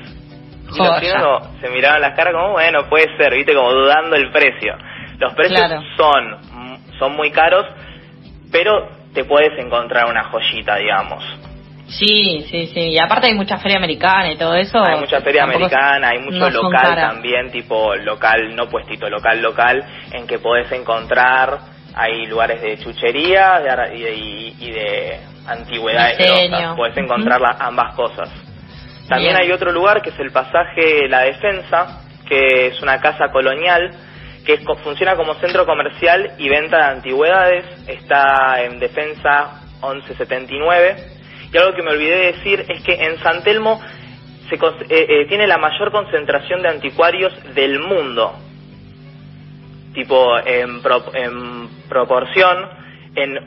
Y 0.73 0.77
los 0.77 0.99
chinos 0.99 1.49
se 1.61 1.69
miraban 1.69 2.01
las 2.01 2.15
caras 2.15 2.33
como 2.33 2.53
bueno 2.53 2.87
puede 2.89 3.05
ser, 3.17 3.33
viste 3.33 3.53
como 3.53 3.71
dudando 3.71 4.15
el 4.15 4.31
precio. 4.31 4.73
Los 5.19 5.33
precios 5.33 5.69
son 5.97 6.77
son 6.99 7.15
muy 7.15 7.31
caros, 7.31 7.65
pero 8.51 8.89
te 9.13 9.23
puedes 9.23 9.57
encontrar 9.57 10.05
una 10.09 10.25
joyita, 10.25 10.77
digamos. 10.77 11.23
Sí, 11.87 12.45
sí, 12.49 12.67
sí. 12.67 12.79
Y 12.91 12.99
aparte 12.99 13.27
hay 13.27 13.33
mucha 13.33 13.57
feria 13.57 13.77
americana 13.77 14.31
y 14.31 14.37
todo 14.37 14.55
eso. 14.55 14.83
Hay 14.83 14.99
mucha 14.99 15.21
feria 15.21 15.43
americana, 15.43 16.09
hay 16.09 16.19
mucho 16.19 16.49
local 16.49 16.95
también, 16.95 17.49
tipo 17.49 17.95
local, 17.95 18.55
no 18.55 18.67
puestito, 18.67 19.09
local, 19.09 19.41
local, 19.41 19.83
en 20.11 20.27
que 20.27 20.37
podés 20.39 20.69
encontrar, 20.73 21.59
hay 21.95 22.25
lugares 22.25 22.61
de 22.61 22.77
chuchería 22.77 23.61
y, 23.93 24.01
de, 24.01 24.15
y, 24.59 24.71
de 24.71 25.19
antigüedades. 25.47 26.51
Puedes 26.75 26.97
encontrar 26.97 27.41
ambas 27.59 27.95
cosas. 27.95 28.29
También 29.07 29.37
hay 29.37 29.49
otro 29.53 29.71
lugar 29.71 30.01
que 30.01 30.09
es 30.09 30.19
el 30.19 30.31
pasaje 30.31 31.07
La 31.07 31.21
Defensa, 31.21 32.01
que 32.27 32.67
es 32.67 32.81
una 32.81 32.99
casa 32.99 33.31
colonial 33.31 33.91
que 34.47 34.59
funciona 34.81 35.17
como 35.17 35.33
centro 35.35 35.65
comercial 35.65 36.31
y 36.37 36.47
venta 36.47 36.77
de 36.77 36.83
antigüedades. 36.83 37.65
Está 37.85 38.63
en 38.63 38.79
Defensa 38.79 39.61
1179 39.83 40.95
y 41.51 41.57
algo 41.57 41.75
que 41.75 41.83
me 41.83 41.91
olvidé 41.91 42.15
de 42.15 42.31
decir 42.31 42.65
es 42.69 42.81
que 42.81 42.93
en 42.93 43.19
San 43.19 43.43
Telmo 43.43 43.81
se, 44.49 44.55
eh, 44.55 44.87
eh, 44.89 45.25
tiene 45.27 45.47
la 45.47 45.57
mayor 45.57 45.91
concentración 45.91 46.61
de 46.61 46.69
anticuarios 46.69 47.33
del 47.53 47.79
mundo. 47.79 48.35
Tipo, 49.93 50.37
en, 50.45 50.81
proporción, 51.89 52.69
en 53.15 53.37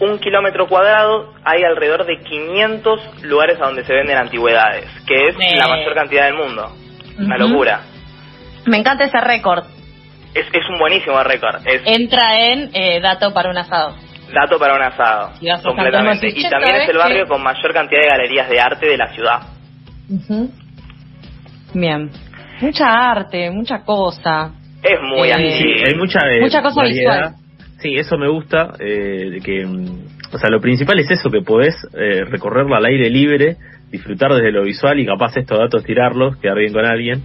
un 0.00 0.18
kilómetro 0.20 0.68
cuadrado 0.68 1.34
hay 1.44 1.64
alrededor 1.64 2.06
de 2.06 2.18
500 2.18 3.24
lugares 3.24 3.60
a 3.60 3.66
donde 3.66 3.84
se 3.84 3.92
venden 3.92 4.18
antigüedades, 4.18 4.86
que 5.04 5.28
es 5.28 5.36
la 5.58 5.66
mayor 5.66 5.94
cantidad 5.94 6.26
del 6.26 6.34
mundo. 6.34 6.70
Una 7.18 7.38
locura. 7.38 7.80
Me 8.66 8.76
encanta 8.76 9.04
ese 9.04 9.20
récord. 9.20 9.73
Es, 10.34 10.46
es 10.52 10.68
un 10.68 10.78
buenísimo 10.78 11.22
récord. 11.22 11.62
Entra 11.66 12.36
en 12.38 12.70
eh, 12.74 13.00
dato 13.00 13.32
para 13.32 13.50
un 13.50 13.56
asado. 13.56 13.94
Dato 14.32 14.58
para 14.58 14.74
un 14.74 14.82
asado, 14.82 15.32
completamente. 15.62 16.28
Y 16.28 16.48
también 16.50 16.76
es 16.76 16.88
el 16.88 16.96
barrio 16.96 17.26
con 17.26 17.42
mayor 17.42 17.72
cantidad 17.72 18.00
de 18.00 18.08
galerías 18.08 18.48
de 18.48 18.60
arte 18.60 18.86
de 18.86 18.96
la 18.96 19.12
ciudad. 19.12 19.40
Bien. 21.72 22.10
Mucha 22.60 23.10
arte, 23.10 23.50
mucha 23.50 23.84
cosa. 23.84 24.52
Es 24.82 25.00
muy 25.00 25.28
eh, 25.28 25.34
así. 25.34 25.84
hay 25.86 25.94
mucha, 25.94 26.20
eh, 26.28 26.40
mucha 26.40 26.62
cosa 26.62 26.82
visual. 26.82 27.34
Sí, 27.78 27.96
eso 27.96 28.16
me 28.16 28.28
gusta, 28.28 28.72
eh, 28.80 29.38
que, 29.44 29.64
mm, 29.64 30.34
o 30.34 30.38
sea, 30.38 30.50
lo 30.50 30.60
principal 30.60 30.98
es 30.98 31.10
eso, 31.10 31.30
que 31.30 31.42
podés 31.42 31.74
eh, 31.94 32.24
recorrerlo 32.24 32.74
al 32.74 32.84
aire 32.86 33.10
libre, 33.10 33.56
disfrutar 33.90 34.32
desde 34.32 34.52
lo 34.52 34.62
visual 34.64 34.98
y 34.98 35.06
capaz 35.06 35.36
estos 35.36 35.58
datos 35.58 35.84
tirarlos, 35.84 36.36
quedar 36.38 36.58
bien 36.58 36.72
con 36.72 36.84
alguien 36.84 37.22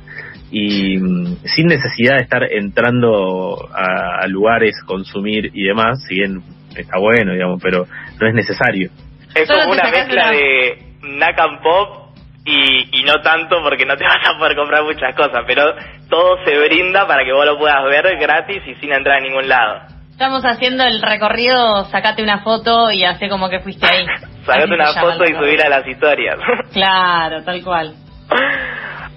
y 0.52 0.98
mm, 0.98 1.38
sin 1.46 1.68
necesidad 1.68 2.16
de 2.16 2.24
estar 2.24 2.44
entrando 2.44 3.70
a, 3.74 4.24
a, 4.24 4.28
lugares, 4.28 4.76
consumir 4.86 5.52
y 5.54 5.64
demás, 5.64 6.04
si 6.08 6.16
bien 6.16 6.42
está 6.76 6.98
bueno, 7.00 7.34
digamos, 7.34 7.62
pero 7.62 7.86
no 8.20 8.28
es 8.28 8.34
necesario. 8.34 8.90
Es 9.36 9.48
como 9.48 9.72
una 9.72 9.90
mezcla 9.92 10.32
de 10.32 10.90
Nakam 11.04 11.62
Pop 11.62 12.16
y, 12.46 13.00
y 13.00 13.04
no 13.04 13.22
tanto 13.22 13.62
porque 13.64 13.86
no 13.86 13.96
te 13.96 14.04
vas 14.06 14.28
a 14.28 14.38
poder 14.38 14.56
comprar 14.56 14.84
muchas 14.84 15.16
cosas, 15.16 15.44
pero 15.46 15.74
todo 16.10 16.38
se 16.46 16.58
brinda 16.58 17.08
para 17.08 17.24
que 17.24 17.34
vos 17.34 17.46
lo 17.46 17.58
puedas 17.58 17.84
ver 17.86 18.18
gratis 18.18 18.62
y 18.66 18.76
sin 18.76 18.92
entrar 18.92 19.18
a 19.18 19.22
ningún 19.22 19.48
lado. 19.48 19.82
Estamos 20.12 20.44
haciendo 20.44 20.84
el 20.84 21.02
recorrido, 21.02 21.86
sacate 21.86 22.22
una 22.22 22.40
foto 22.40 22.92
y 22.92 23.06
hace 23.06 23.30
como 23.30 23.50
que 23.50 23.62
fuiste 23.62 23.86
ahí. 23.86 24.06
sacate 24.46 24.74
una 24.74 24.94
foto 24.94 25.24
y 25.24 25.34
subir 25.34 25.62
a 25.64 25.70
las 25.70 25.88
historias. 25.88 26.38
claro, 26.74 27.42
tal 27.44 27.64
cual. 27.64 27.94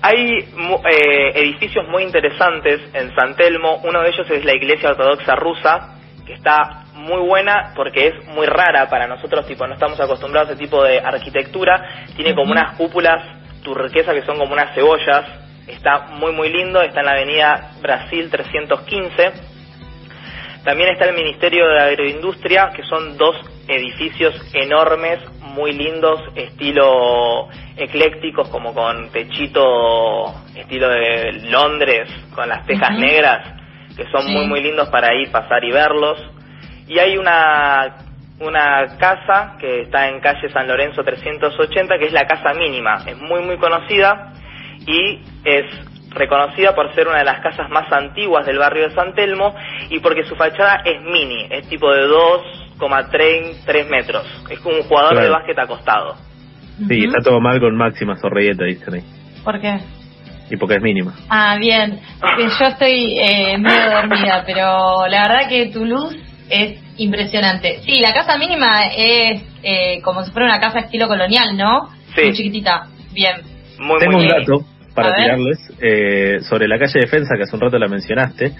Hay 0.05 0.39
eh, 0.39 1.33
edificios 1.35 1.87
muy 1.89 2.03
interesantes 2.03 2.81
en 2.93 3.15
San 3.15 3.37
Telmo, 3.37 3.81
uno 3.85 4.03
de 4.03 4.09
ellos 4.09 4.29
es 4.29 4.45
la 4.45 4.53
iglesia 4.53 4.91
ortodoxa 4.91 5.37
rusa, 5.37 5.97
que 6.27 6.35
está 6.35 6.83
muy 6.95 7.21
buena 7.21 7.73
porque 7.77 8.09
es 8.09 8.27
muy 8.27 8.47
rara 8.47 8.89
para 8.89 9.07
nosotros, 9.07 9.47
tipo, 9.47 9.67
no 9.67 9.75
estamos 9.75 10.01
acostumbrados 10.01 10.51
a 10.51 10.53
ese 10.55 10.63
tipo 10.63 10.83
de 10.83 10.99
arquitectura. 10.99 12.07
Tiene 12.17 12.35
como 12.35 12.53
unas 12.53 12.77
cúpulas 12.77 13.25
turquesas 13.63 14.15
que 14.15 14.23
son 14.23 14.39
como 14.39 14.53
unas 14.53 14.75
cebollas. 14.75 15.25
Está 15.67 16.07
muy, 16.11 16.33
muy 16.33 16.51
lindo. 16.51 16.83
Está 16.83 17.01
en 17.01 17.07
la 17.07 17.13
avenida 17.13 17.71
Brasil 17.81 18.29
315. 18.31 19.33
También 20.65 20.91
está 20.91 21.07
el 21.07 21.15
Ministerio 21.15 21.67
de 21.69 21.81
Agroindustria, 21.81 22.71
que 22.75 22.83
son 22.85 23.17
dos 23.17 23.37
edificios 23.69 24.35
enormes, 24.55 25.19
muy 25.53 25.73
lindos, 25.73 26.21
estilo 26.35 27.49
eclécticos, 27.77 28.49
como 28.49 28.75
con 28.75 29.11
techito 29.11 30.35
estilo 30.55 30.89
de 30.89 31.33
Londres, 31.51 32.09
con 32.35 32.49
las 32.49 32.67
tejas 32.67 32.99
negras, 32.99 33.61
que 33.97 34.05
son 34.11 34.31
muy, 34.33 34.47
muy 34.47 34.63
lindos 34.63 34.89
para 34.89 35.15
ir, 35.15 35.31
pasar 35.31 35.63
y 35.65 35.71
verlos. 35.71 36.19
Y 36.89 36.99
hay 36.99 37.17
una, 37.17 37.97
una 38.41 38.97
casa 38.99 39.57
que 39.59 39.83
está 39.83 40.09
en 40.09 40.21
calle 40.21 40.51
San 40.51 40.67
Lorenzo 40.67 41.03
380, 41.03 41.99
que 41.99 42.07
es 42.07 42.13
la 42.13 42.27
casa 42.27 42.55
mínima. 42.55 43.05
Es 43.07 43.19
muy, 43.19 43.41
muy 43.41 43.57
conocida 43.59 44.33
y 44.87 45.21
es 45.45 45.67
reconocida 46.11 46.75
por 46.75 46.95
ser 46.95 47.09
una 47.09 47.19
de 47.19 47.25
las 47.25 47.41
casas 47.41 47.71
más 47.71 47.91
antiguas 47.93 48.45
del 48.47 48.59
barrio 48.59 48.89
de 48.89 48.95
San 48.95 49.15
Telmo 49.15 49.55
y 49.89 49.99
porque 50.01 50.25
su 50.25 50.37
fachada 50.37 50.83
es 50.85 51.01
mini, 51.03 51.47
es 51.51 51.69
tipo 51.69 51.91
de 51.91 52.03
2,3 52.91 53.89
metros. 53.89 54.27
Es 54.51 54.59
como 54.61 54.77
un 54.77 54.83
jugador 54.83 55.21
de 55.21 55.29
básquet 55.29 55.59
acostado. 55.59 56.17
Sí, 56.89 57.05
está 57.05 57.21
todo 57.23 57.41
mal 57.41 57.61
con 57.61 57.77
Máxima 57.77 58.17
Zorrilleta, 58.17 58.65
dicen 58.65 58.95
ahí. 58.95 59.03
¿Por 59.45 59.61
qué? 59.61 59.79
Y 60.51 60.57
porque 60.57 60.77
es 60.77 60.83
mínima. 60.83 61.15
Ah, 61.29 61.57
bien. 61.59 62.01
Yo 62.39 62.67
estoy 62.67 63.19
eh, 63.19 63.57
medio 63.59 63.91
dormida, 63.91 64.43
pero 64.45 65.07
la 65.07 65.29
verdad 65.29 65.49
que 65.49 65.67
tu 65.67 65.85
luz 65.85 66.15
es 66.51 66.79
impresionante. 66.99 67.81
Sí, 67.85 68.01
la 68.01 68.13
casa 68.13 68.37
mínima 68.37 68.87
es 68.89 69.43
eh, 69.63 70.01
como 70.03 70.25
si 70.25 70.31
fuera 70.33 70.47
una 70.47 70.61
casa 70.61 70.81
estilo 70.81 71.09
colonial, 71.09 71.57
¿no? 71.57 71.89
Sí. 72.15 72.25
Muy 72.25 72.33
chiquitita. 72.33 72.89
Bien. 73.13 73.43
Muy, 73.79 73.99
Tengo 73.99 74.19
un 74.19 74.29
dato 74.29 74.65
para 74.95 75.15
tirarles 75.15 75.59
eh, 75.81 76.41
sobre 76.43 76.69
la 76.69 76.79
calle 76.79 77.01
Defensa, 77.01 77.35
que 77.37 77.45
hace 77.45 77.57
un 77.57 77.63
rato 77.63 77.79
la 77.79 77.89
mencionaste, 77.89 78.53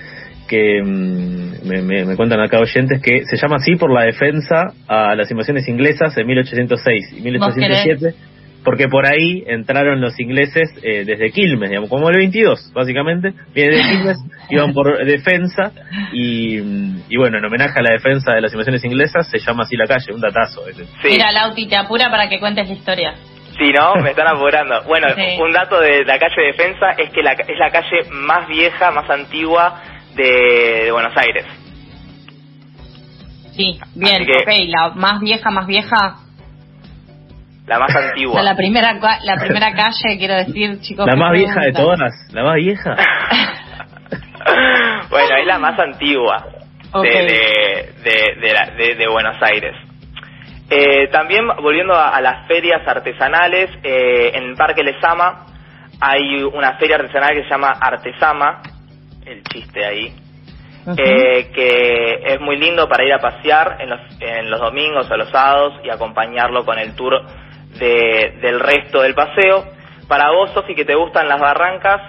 que 0.53 0.83
mm, 0.85 1.67
me, 1.67 2.05
me, 2.05 2.15
cuentan 2.15 2.39
acá 2.41 2.59
oyentes 2.59 3.01
que 3.01 3.25
se 3.25 3.39
llama 3.39 3.57
así 3.57 3.77
por 3.77 3.91
la 3.91 4.03
defensa 4.03 4.75
a 4.87 5.15
las 5.15 5.31
invasiones 5.31 5.67
inglesas 5.67 6.15
en 6.19 6.27
1806 6.27 7.15
y 7.17 7.23
1807 7.23 8.15
porque 8.63 8.87
por 8.87 9.07
ahí 9.07 9.43
entraron 9.47 10.03
los 10.03 10.21
ingleses 10.21 10.69
eh, 10.85 11.05
desde 11.05 11.33
Quilmes, 11.33 11.71
digamos, 11.71 11.89
como 11.89 12.11
el 12.11 12.19
22, 12.19 12.71
básicamente, 12.73 13.33
viene 13.53 13.77
de 13.77 13.83
Quilmes, 13.83 14.19
iban 14.51 14.73
por 14.73 15.05
defensa, 15.05 15.73
y, 16.13 16.59
y, 17.09 17.17
bueno, 17.17 17.39
en 17.39 17.45
homenaje 17.45 17.81
a 17.81 17.83
la 17.83 17.95
defensa 17.95 18.33
de 18.35 18.41
las 18.41 18.53
invasiones 18.53 18.85
inglesas, 18.85 19.29
se 19.29 19.41
llama 19.41 19.65
así 19.65 19.75
la 19.75 19.87
calle, 19.87 20.13
un 20.15 20.21
datazo. 20.21 20.69
Ese. 20.69 20.85
Mira, 21.03 21.33
Lauti, 21.33 21.67
te 21.67 21.77
apura 21.77 22.09
para 22.09 22.29
que 22.29 22.39
cuentes 22.39 22.69
la 22.69 22.75
historia. 22.75 23.15
Sí, 23.59 23.73
¿no? 23.73 23.97
Me 24.01 24.11
están 24.11 24.29
apurando. 24.29 24.85
Bueno, 24.85 25.09
un 25.45 25.53
dato 25.53 25.81
de 25.81 26.05
la 26.05 26.21
calle 26.21 26.53
Defensa 26.53 26.91
es 26.99 27.11
que 27.11 27.21
la, 27.21 27.33
es 27.33 27.59
la 27.59 27.71
calle 27.71 28.09
más 28.13 28.47
vieja, 28.47 28.93
más 28.93 29.11
antigua 29.11 29.83
de, 30.15 30.91
Buenos 30.93 31.17
Aires. 31.17 31.45
Sí, 33.57 33.79
bien, 33.95 34.23
ok, 34.23 34.49
la 34.69 34.91
más 34.95 35.21
vieja, 35.21 35.51
más 35.51 35.67
vieja, 35.67 36.17
la 37.67 37.79
más 37.79 37.95
antigua. 37.95 38.43
la 38.43 38.57
primera 38.57 38.95
la 39.25 39.37
primera 39.37 39.75
calle, 39.75 40.19
quiero 40.19 40.35
decir, 40.35 40.81
chicos. 40.81 41.07
La 41.07 41.17
más 41.17 41.33
vieja 41.33 41.61
de 41.61 41.73
todas, 41.73 42.13
la 42.33 42.45
más 42.45 42.57
vieja. 42.57 42.97
bueno, 45.11 45.37
es 45.37 45.47
la 45.47 45.59
más 45.59 45.79
antigua 45.79 46.45
de, 47.01 47.93
de, 48.03 48.95
de, 48.97 49.09
Buenos 49.09 49.37
Aires. 49.43 49.75
Eh, 50.71 51.09
también 51.09 51.47
volviendo 51.63 51.95
a, 51.95 52.21
las 52.21 52.47
ferias 52.47 52.81
artesanales, 52.87 53.71
eh, 53.83 54.33
en 54.35 54.45
el 54.45 54.57
Parque 54.57 54.83
Lesama 54.83 55.47
hay 56.01 56.43
una 56.43 56.77
feria 56.79 56.97
artesanal 56.97 57.31
que 57.31 57.45
se 57.45 57.51
llama 57.51 57.75
Artesama, 57.81 58.61
el 59.27 59.43
chiste 59.45 59.85
ahí, 59.85 60.15
eh, 60.97 61.51
que 61.55 62.35
es 62.35 62.41
muy 62.41 62.57
lindo 62.57 62.89
para 62.89 63.05
ir 63.05 63.13
a 63.13 63.19
pasear 63.19 63.79
en 63.81 63.91
los, 63.91 64.01
en 64.21 64.51
los 64.51 64.61
domingos 64.61 65.11
o 65.11 65.17
los 65.17 65.31
sábados 65.31 65.75
y 65.85 65.91
acompañarlo 65.91 66.65
con 66.65 66.79
el 66.79 66.95
tour 66.95 67.23
del 67.79 68.61
resto 68.61 69.03
del 69.03 69.15
paseo. 69.15 69.65
Para 70.09 70.31
vos, 70.31 70.51
Sofi, 70.53 70.75
que 70.75 70.85
te 70.85 70.95
gustan 70.95 71.29
las 71.29 71.41
barrancas, 71.41 72.01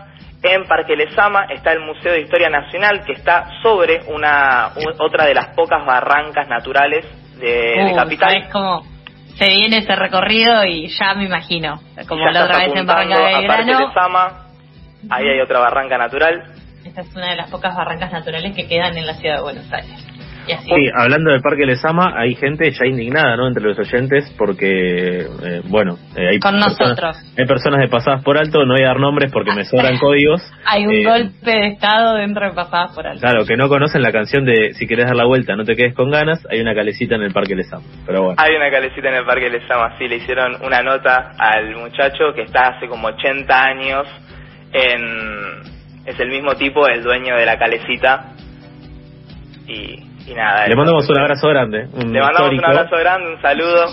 en 0.44 0.66
Parque 0.66 0.96
Lesama 0.96 1.46
está 1.46 1.72
el 1.72 1.80
Museo 1.80 2.12
de 2.12 2.22
Historia 2.22 2.50
Nacional, 2.50 3.06
que 3.06 3.14
está 3.14 3.50
sobre 3.62 4.02
una 4.08 4.72
otra 5.00 5.26
de 5.26 5.34
las 5.34 5.56
pocas 5.56 5.86
barrancas 5.86 6.50
naturales 6.50 7.06
de, 7.40 7.92
uh, 7.92 7.96
Capital. 7.96 8.36
Es 8.36 8.52
como 8.52 8.84
se 9.38 9.48
viene 9.50 9.78
ese 9.78 9.96
recorrido 9.96 10.64
y 10.66 10.88
ya 10.90 11.14
me 11.16 11.26
imagino, 11.26 11.80
como 12.08 12.30
la 12.30 12.44
otra 12.44 12.60
vez 12.60 12.76
en 12.76 12.86
Barranca 12.86 13.40
de 13.40 13.48
Parque 13.48 13.72
Lesama, 13.74 14.46
ahí 15.10 15.28
hay 15.28 15.40
otra 15.40 15.60
barranca 15.60 15.98
natural. 15.98 16.44
Esta 16.86 17.02
es 17.02 17.16
una 17.16 17.30
de 17.32 17.36
las 17.38 17.50
pocas 17.50 17.76
barrancas 17.76 18.12
naturales 18.12 18.54
que 18.56 18.68
quedan 18.68 18.98
en 18.98 19.06
la 19.08 19.14
ciudad 19.16 19.38
de 19.38 19.42
Buenos 19.42 19.72
Aires. 19.72 20.08
Sí, 20.46 20.90
hablando 20.94 21.32
del 21.32 21.40
Parque 21.42 21.66
Lesama, 21.66 22.16
hay 22.18 22.36
gente 22.36 22.70
ya 22.70 22.86
indignada, 22.86 23.38
¿no? 23.38 23.48
Entre 23.48 23.64
los 23.64 23.80
oyentes, 23.80 24.30
porque, 24.38 25.20
eh, 25.22 25.62
bueno, 25.70 25.98
eh, 26.18 26.28
hay, 26.32 26.40
Con 26.40 26.56
personas, 26.60 26.80
nosotros. 26.80 27.18
hay 27.38 27.46
personas 27.46 27.80
de 27.80 27.88
pasadas 27.88 28.24
por 28.26 28.38
alto, 28.38 28.66
no 28.66 28.74
voy 28.74 28.84
a 28.84 28.88
dar 28.88 29.00
nombres 29.00 29.32
porque 29.32 29.54
me 29.54 29.64
sobran 29.64 29.98
códigos. 30.00 30.42
Hay 30.66 30.86
un 30.86 30.92
Eh, 30.92 31.06
golpe 31.06 31.50
de 31.50 31.68
estado 31.68 32.16
dentro 32.16 32.46
de 32.46 32.52
pasadas 32.54 32.94
por 32.94 33.08
alto. 33.08 33.22
Claro, 33.22 33.46
que 33.46 33.56
no 33.56 33.70
conocen 33.70 34.02
la 34.02 34.12
canción 34.12 34.44
de 34.44 34.74
Si 34.74 34.86
querés 34.86 35.06
dar 35.06 35.16
la 35.16 35.24
vuelta, 35.26 35.56
no 35.56 35.64
te 35.64 35.78
quedes 35.78 35.96
con 35.96 36.12
ganas, 36.12 36.46
hay 36.52 36.60
una 36.60 36.76
calecita 36.76 37.16
en 37.16 37.22
el 37.24 37.32
Parque 37.32 37.56
Lesama. 37.56 37.84
Pero 38.06 38.24
bueno. 38.24 38.36
Hay 38.38 38.54
una 38.54 38.70
calecita 38.70 39.08
en 39.08 39.16
el 39.16 39.26
Parque 39.26 39.50
Lesama, 39.50 39.98
sí, 39.98 40.10
le 40.10 40.18
hicieron 40.18 40.58
una 40.62 40.84
nota 40.84 41.32
al 41.40 41.74
muchacho 41.78 42.34
que 42.36 42.42
está 42.42 42.68
hace 42.76 42.90
como 42.90 43.08
80 43.08 43.64
años 43.64 44.06
en... 44.74 45.82
Es 46.06 46.20
el 46.20 46.30
mismo 46.30 46.56
tipo, 46.56 46.88
el 46.88 47.04
dueño 47.04 47.36
de 47.36 47.46
la 47.46 47.58
calecita. 47.58 48.34
Y, 49.68 50.04
y 50.28 50.34
nada. 50.36 50.68
Le 50.68 50.76
mandamos 50.76 51.10
un 51.10 51.18
abrazo 51.20 51.48
grande. 51.50 51.88
Un 51.94 52.12
Le 52.14 52.20
mandamos 52.20 52.52
histórico. 52.54 52.64
un 52.66 52.78
abrazo 52.78 52.98
grande, 52.98 53.28
un 53.36 53.42
saludo. 53.42 53.86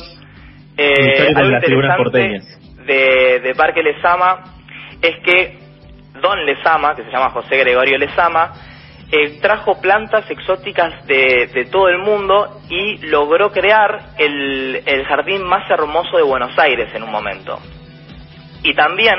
Eh, 0.76 1.29
Un 1.31 1.37
algo 1.37 1.50
las 1.50 1.64
interesante 1.64 2.40
de, 2.87 3.40
de 3.40 3.55
Parque 3.55 3.83
Lesama 3.83 4.45
es 5.02 5.17
que 5.25 5.59
Don 6.21 6.45
Lesama, 6.45 6.95
que 6.95 7.02
se 7.05 7.11
llama 7.11 7.31
José 7.31 7.57
Gregorio 7.59 7.99
Lesama, 7.99 8.52
eh, 9.12 9.38
trajo 9.40 9.81
plantas 9.81 10.31
exóticas 10.31 11.05
de, 11.07 11.49
de 11.52 11.64
todo 11.67 11.88
el 11.88 11.99
mundo 11.99 12.61
y 12.69 12.99
logró 13.09 13.50
crear 13.50 14.11
el, 14.19 14.83
el 14.87 15.05
jardín 15.05 15.43
más 15.45 15.69
hermoso 15.71 16.17
de 16.17 16.23
Buenos 16.23 16.57
Aires 16.59 16.93
en 16.95 17.02
un 17.02 17.11
momento. 17.11 17.59
Y 18.62 18.75
también 18.75 19.17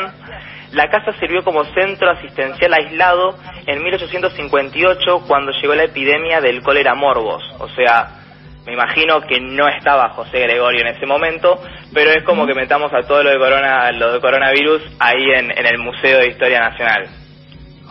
la 0.72 0.90
casa 0.90 1.12
sirvió 1.20 1.44
como 1.44 1.66
centro 1.66 2.10
asistencial 2.10 2.74
aislado 2.74 3.36
en 3.66 3.84
1858 3.84 5.24
cuando 5.28 5.51
llegó 5.51 5.75
la 5.75 5.84
epidemia 5.84 6.40
del 6.40 6.62
cólera 6.62 6.96
morbos. 6.96 7.44
O 7.60 7.68
sea, 7.70 8.22
me 8.66 8.74
imagino 8.74 9.22
que 9.22 9.42
no 9.42 9.68
estaba 9.68 10.10
José 10.10 10.40
Gregorio 10.40 10.82
en 10.82 10.96
ese 10.96 11.06
momento, 11.06 11.60
pero 11.94 12.12
es 12.12 12.24
como 12.24 12.46
que 12.46 12.54
metamos 12.54 12.92
a 12.94 13.06
todo 13.08 13.24
lo 13.24 13.32
de, 13.32 13.38
corona, 13.38 13.92
lo 13.92 14.13
de 14.13 14.22
coronavirus 14.22 14.82
ahí 15.00 15.24
en, 15.36 15.51
en 15.51 15.66
el 15.66 15.78
Museo 15.80 16.20
de 16.20 16.30
Historia 16.30 16.62
Nacional. 16.62 17.08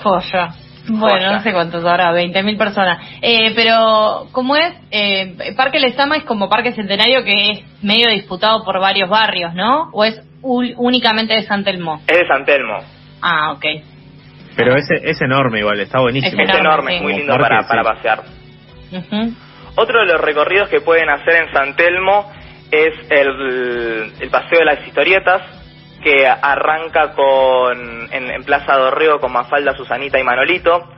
Joya. 0.02 0.48
Bueno, 0.88 1.18
Joya. 1.18 1.32
no 1.32 1.42
sé 1.42 1.52
cuántos 1.52 1.84
ahora, 1.84 2.12
20.000 2.12 2.56
personas. 2.56 2.98
Eh, 3.20 3.52
pero, 3.54 4.28
¿cómo 4.32 4.56
es? 4.56 4.72
Eh, 4.90 5.54
Parque 5.56 5.80
Lesama 5.80 6.16
es 6.16 6.24
como 6.24 6.48
Parque 6.48 6.72
Centenario 6.72 7.22
que 7.24 7.50
es 7.50 7.82
medio 7.82 8.08
disputado 8.10 8.64
por 8.64 8.80
varios 8.80 9.10
barrios, 9.10 9.54
¿no? 9.54 9.90
¿O 9.92 10.04
es 10.04 10.20
únicamente 10.42 11.34
de 11.34 11.42
San 11.42 11.64
Telmo? 11.64 12.02
Es 12.06 12.18
de 12.18 12.26
San 12.26 12.44
Telmo. 12.44 12.78
Ah, 13.22 13.52
ok. 13.52 13.64
Pero 14.56 14.74
es, 14.76 14.90
es 14.90 15.20
enorme 15.20 15.60
igual, 15.60 15.80
está 15.80 16.00
buenísimo. 16.00 16.42
Es 16.42 16.48
Es 16.48 16.54
enorme, 16.56 16.96
es 16.96 17.02
muy 17.02 17.14
lindo 17.14 17.32
parque, 17.34 17.48
para, 17.48 17.62
sí. 17.62 17.68
para 17.68 17.82
pasear. 17.84 18.22
Ujú. 18.92 19.34
Otro 19.76 20.00
de 20.00 20.06
los 20.06 20.20
recorridos 20.20 20.68
que 20.68 20.80
pueden 20.80 21.08
hacer 21.08 21.44
en 21.44 21.52
San 21.52 21.76
Telmo 21.76 22.30
es 22.70 22.92
el, 23.10 24.12
el 24.20 24.30
Paseo 24.30 24.58
de 24.58 24.64
las 24.64 24.86
Historietas, 24.86 25.42
que 26.02 26.26
arranca 26.26 27.12
con 27.12 27.78
en, 28.12 28.30
en 28.30 28.44
Plaza 28.44 28.76
Dorrego 28.76 29.20
con 29.20 29.32
Mafalda, 29.32 29.76
Susanita 29.76 30.18
y 30.18 30.24
Manolito. 30.24 30.92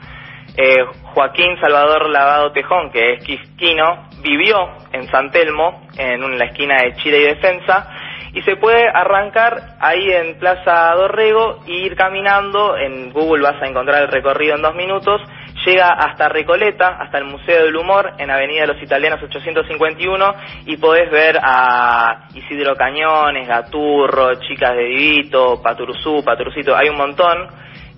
Eh, 0.57 0.85
Joaquín 1.15 1.57
Salvador 1.61 2.11
Lavado 2.11 2.53
Tejón, 2.53 2.91
que 2.93 3.15
es 3.15 3.25
quisquino, 3.25 4.09
vivió 4.23 4.57
en 4.93 5.11
San 5.11 5.31
Telmo, 5.31 5.89
en 5.97 6.39
la 6.39 6.45
esquina 6.47 6.77
de 6.83 6.95
Chile 6.97 7.21
y 7.21 7.25
Defensa, 7.25 7.89
y 8.35 8.41
se 8.43 8.57
puede 8.57 8.89
arrancar 8.89 9.77
ahí 9.79 10.11
en 10.11 10.39
Plaza 10.39 10.95
Dorrego 10.95 11.61
e 11.67 11.73
ir 11.73 11.97
caminando. 11.97 12.77
En 12.79 13.13
Google 13.13 13.43
vas 13.43 13.63
a 13.63 13.67
encontrar 13.67 14.03
el 14.03 14.09
recorrido 14.09 14.57
en 14.57 14.63
dos 14.63 14.75
minutos. 14.75 15.21
Llega 15.67 15.91
hasta 15.91 16.31
Recoleta, 16.31 16.97
hasta 16.99 17.19
el 17.19 17.25
Museo 17.25 17.65
del 17.65 17.77
Humor, 17.77 18.15
en 18.19 18.31
Avenida 18.31 18.63
de 18.63 18.69
los 18.69 18.83
Italianos 18.83 19.23
851, 19.23 20.35
y 20.67 20.77
podés 20.79 21.11
ver 21.11 21.39
a 21.41 22.27
Isidro 22.35 22.75
Cañones, 22.75 23.47
Gaturro, 23.47 24.35
Chicas 24.41 24.75
de 24.75 24.85
Divito, 24.85 25.63
Paturuzú, 25.63 26.25
Paturucito, 26.25 26.75
hay 26.75 26.89
un 26.89 26.97
montón. 26.97 27.49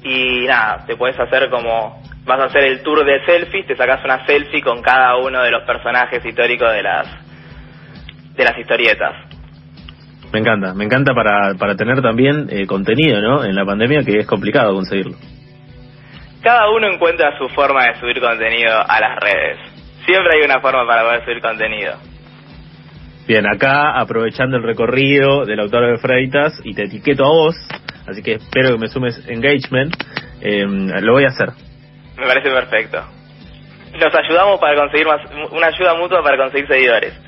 Y 0.02 0.46
nada, 0.46 0.84
te 0.84 0.96
puedes 0.96 1.18
hacer 1.18 1.48
como, 1.48 2.02
vas 2.26 2.40
a 2.40 2.46
hacer 2.46 2.64
el 2.64 2.82
tour 2.82 3.04
de 3.06 3.24
selfies, 3.24 3.66
te 3.66 3.76
sacas 3.76 4.04
una 4.04 4.26
selfie 4.26 4.60
con 4.60 4.82
cada 4.82 5.16
uno 5.16 5.42
de 5.42 5.50
los 5.50 5.62
personajes 5.62 6.22
históricos 6.26 6.70
de 6.70 6.82
las, 6.82 7.06
de 8.34 8.44
las 8.44 8.58
historietas. 8.58 9.33
Me 10.34 10.40
encanta, 10.40 10.74
me 10.74 10.84
encanta 10.84 11.14
para, 11.14 11.54
para 11.54 11.76
tener 11.76 12.02
también 12.02 12.48
eh, 12.50 12.66
contenido, 12.66 13.20
¿no? 13.20 13.44
En 13.44 13.54
la 13.54 13.64
pandemia 13.64 14.02
que 14.04 14.18
es 14.18 14.26
complicado 14.26 14.74
conseguirlo. 14.74 15.14
Cada 16.42 16.68
uno 16.70 16.88
encuentra 16.88 17.38
su 17.38 17.48
forma 17.50 17.84
de 17.84 18.00
subir 18.00 18.20
contenido 18.20 18.72
a 18.72 18.98
las 18.98 19.16
redes. 19.20 19.58
Siempre 20.04 20.32
hay 20.36 20.44
una 20.44 20.60
forma 20.60 20.84
para 20.88 21.04
poder 21.04 21.24
subir 21.24 21.40
contenido. 21.40 21.92
Bien, 23.28 23.46
acá 23.46 23.92
aprovechando 23.96 24.56
el 24.56 24.64
recorrido 24.64 25.44
del 25.44 25.60
autor 25.60 25.92
de 25.92 25.98
Freitas 25.98 26.60
y 26.64 26.74
te 26.74 26.86
etiqueto 26.86 27.24
a 27.24 27.28
vos, 27.28 27.54
así 28.08 28.20
que 28.20 28.32
espero 28.32 28.72
que 28.72 28.78
me 28.78 28.88
sumes 28.88 29.24
engagement, 29.28 29.94
eh, 30.40 30.66
lo 31.00 31.12
voy 31.12 31.26
a 31.26 31.28
hacer. 31.28 31.50
Me 32.18 32.26
parece 32.26 32.50
perfecto. 32.50 33.04
Nos 33.92 34.12
ayudamos 34.12 34.58
para 34.58 34.74
conseguir 34.74 35.06
más, 35.06 35.20
una 35.52 35.68
ayuda 35.68 35.94
mutua 35.94 36.24
para 36.24 36.36
conseguir 36.38 36.66
seguidores. 36.66 37.23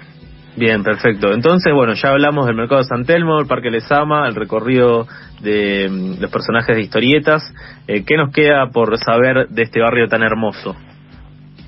Bien, 0.56 0.82
perfecto. 0.82 1.32
Entonces, 1.34 1.72
bueno, 1.74 1.92
ya 1.94 2.10
hablamos 2.10 2.46
del 2.46 2.56
Mercado 2.56 2.80
de 2.80 2.86
San 2.88 3.04
Telmo, 3.04 3.38
el 3.40 3.46
Parque 3.46 3.70
Lesama, 3.70 4.26
el 4.26 4.34
recorrido 4.34 5.06
de 5.40 5.86
mm, 5.90 6.20
los 6.20 6.30
personajes 6.30 6.74
de 6.74 6.82
historietas. 6.82 7.42
Eh, 7.86 8.04
¿Qué 8.06 8.16
nos 8.16 8.32
queda 8.32 8.68
por 8.72 8.96
saber 8.98 9.48
de 9.48 9.62
este 9.62 9.80
barrio 9.82 10.08
tan 10.08 10.22
hermoso? 10.22 10.74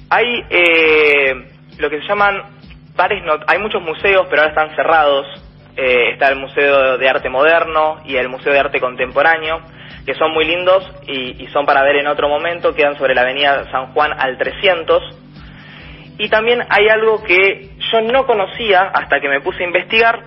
Hay 0.09 0.25
eh, 0.49 1.35
lo 1.79 1.91
que 1.91 2.01
se 2.01 2.09
llaman 2.09 2.35
bares, 2.97 3.23
not- 3.27 3.45
hay 3.47 3.59
muchos 3.59 3.83
museos, 3.83 4.27
pero 4.31 4.43
ahora 4.43 4.55
están 4.55 4.75
cerrados. 4.75 5.27
Eh, 5.77 6.13
está 6.15 6.29
el 6.31 6.37
Museo 6.41 6.97
de 6.97 7.09
Arte 7.09 7.29
Moderno 7.29 7.99
y 8.07 8.17
el 8.17 8.29
Museo 8.31 8.53
de 8.55 8.59
Arte 8.59 8.81
Contemporáneo, 8.81 9.61
que 10.07 10.15
son 10.15 10.33
muy 10.33 10.47
lindos 10.47 10.83
y, 11.07 11.41
y 11.43 11.47
son 11.49 11.67
para 11.67 11.83
ver 11.85 11.97
en 11.97 12.07
otro 12.09 12.29
momento, 12.29 12.75
quedan 12.75 12.97
sobre 12.97 13.15
la 13.15 13.21
avenida 13.21 13.71
San 13.71 13.93
Juan 13.93 14.13
al 14.19 14.39
300. 14.39 15.03
Y 16.19 16.29
también 16.29 16.61
hay 16.69 16.89
algo 16.89 17.23
que 17.23 17.71
yo 17.93 18.01
no 18.03 18.27
conocía 18.27 18.83
hasta 18.93 19.21
que 19.21 19.29
me 19.29 19.41
puse 19.41 19.63
a 19.63 19.67
investigar, 19.67 20.21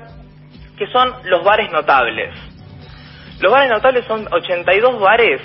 que 0.78 0.88
son 0.88 1.14
los 1.26 1.44
bares 1.44 1.72
notables. 1.72 2.34
Los 3.40 3.52
bares 3.52 3.70
notables 3.70 4.06
son 4.06 4.28
82 4.32 5.00
bares 5.00 5.42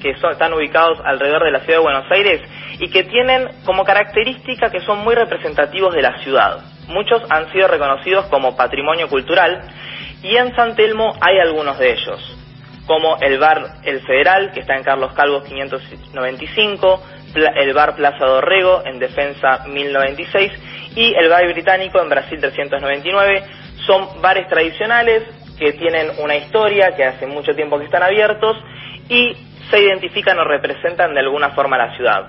que 0.00 0.16
son- 0.16 0.32
están 0.32 0.52
ubicados 0.52 0.98
alrededor 1.04 1.44
de 1.44 1.52
la 1.52 1.60
ciudad 1.60 1.78
de 1.78 1.84
Buenos 1.84 2.10
Aires 2.10 2.40
y 2.80 2.90
que 2.90 3.04
tienen 3.04 3.48
como 3.64 3.84
característica 3.84 4.70
que 4.70 4.80
son 4.80 4.98
muy 5.04 5.14
representativos 5.14 5.94
de 5.94 6.02
la 6.02 6.18
ciudad. 6.22 6.58
Muchos 6.88 7.22
han 7.30 7.52
sido 7.52 7.68
reconocidos 7.68 8.26
como 8.26 8.56
patrimonio 8.56 9.08
cultural 9.08 9.60
y 10.22 10.36
en 10.36 10.54
San 10.56 10.74
Telmo 10.74 11.14
hay 11.20 11.38
algunos 11.38 11.78
de 11.78 11.92
ellos, 11.92 12.38
como 12.86 13.16
el 13.20 13.38
bar 13.38 13.62
El 13.84 14.00
Federal, 14.00 14.50
que 14.52 14.60
está 14.60 14.74
en 14.76 14.82
Carlos 14.82 15.12
Calvos 15.12 15.44
595, 15.44 17.00
Pla- 17.00 17.21
el 17.34 17.72
bar 17.74 17.96
Plaza 17.96 18.24
Dorrego 18.24 18.82
en 18.84 18.98
Defensa 18.98 19.64
1096 19.66 20.52
y 20.96 21.14
el 21.14 21.28
bar 21.28 21.46
Británico 21.52 22.00
en 22.00 22.08
Brasil 22.08 22.38
399. 22.40 23.44
Son 23.86 24.20
bares 24.20 24.48
tradicionales 24.48 25.24
que 25.58 25.72
tienen 25.72 26.10
una 26.18 26.36
historia, 26.36 26.94
que 26.96 27.04
hace 27.04 27.26
mucho 27.26 27.54
tiempo 27.54 27.78
que 27.78 27.84
están 27.84 28.02
abiertos 28.02 28.56
y 29.08 29.36
se 29.70 29.80
identifican 29.80 30.38
o 30.38 30.44
representan 30.44 31.14
de 31.14 31.20
alguna 31.20 31.50
forma 31.50 31.78
la 31.78 31.96
ciudad. 31.96 32.28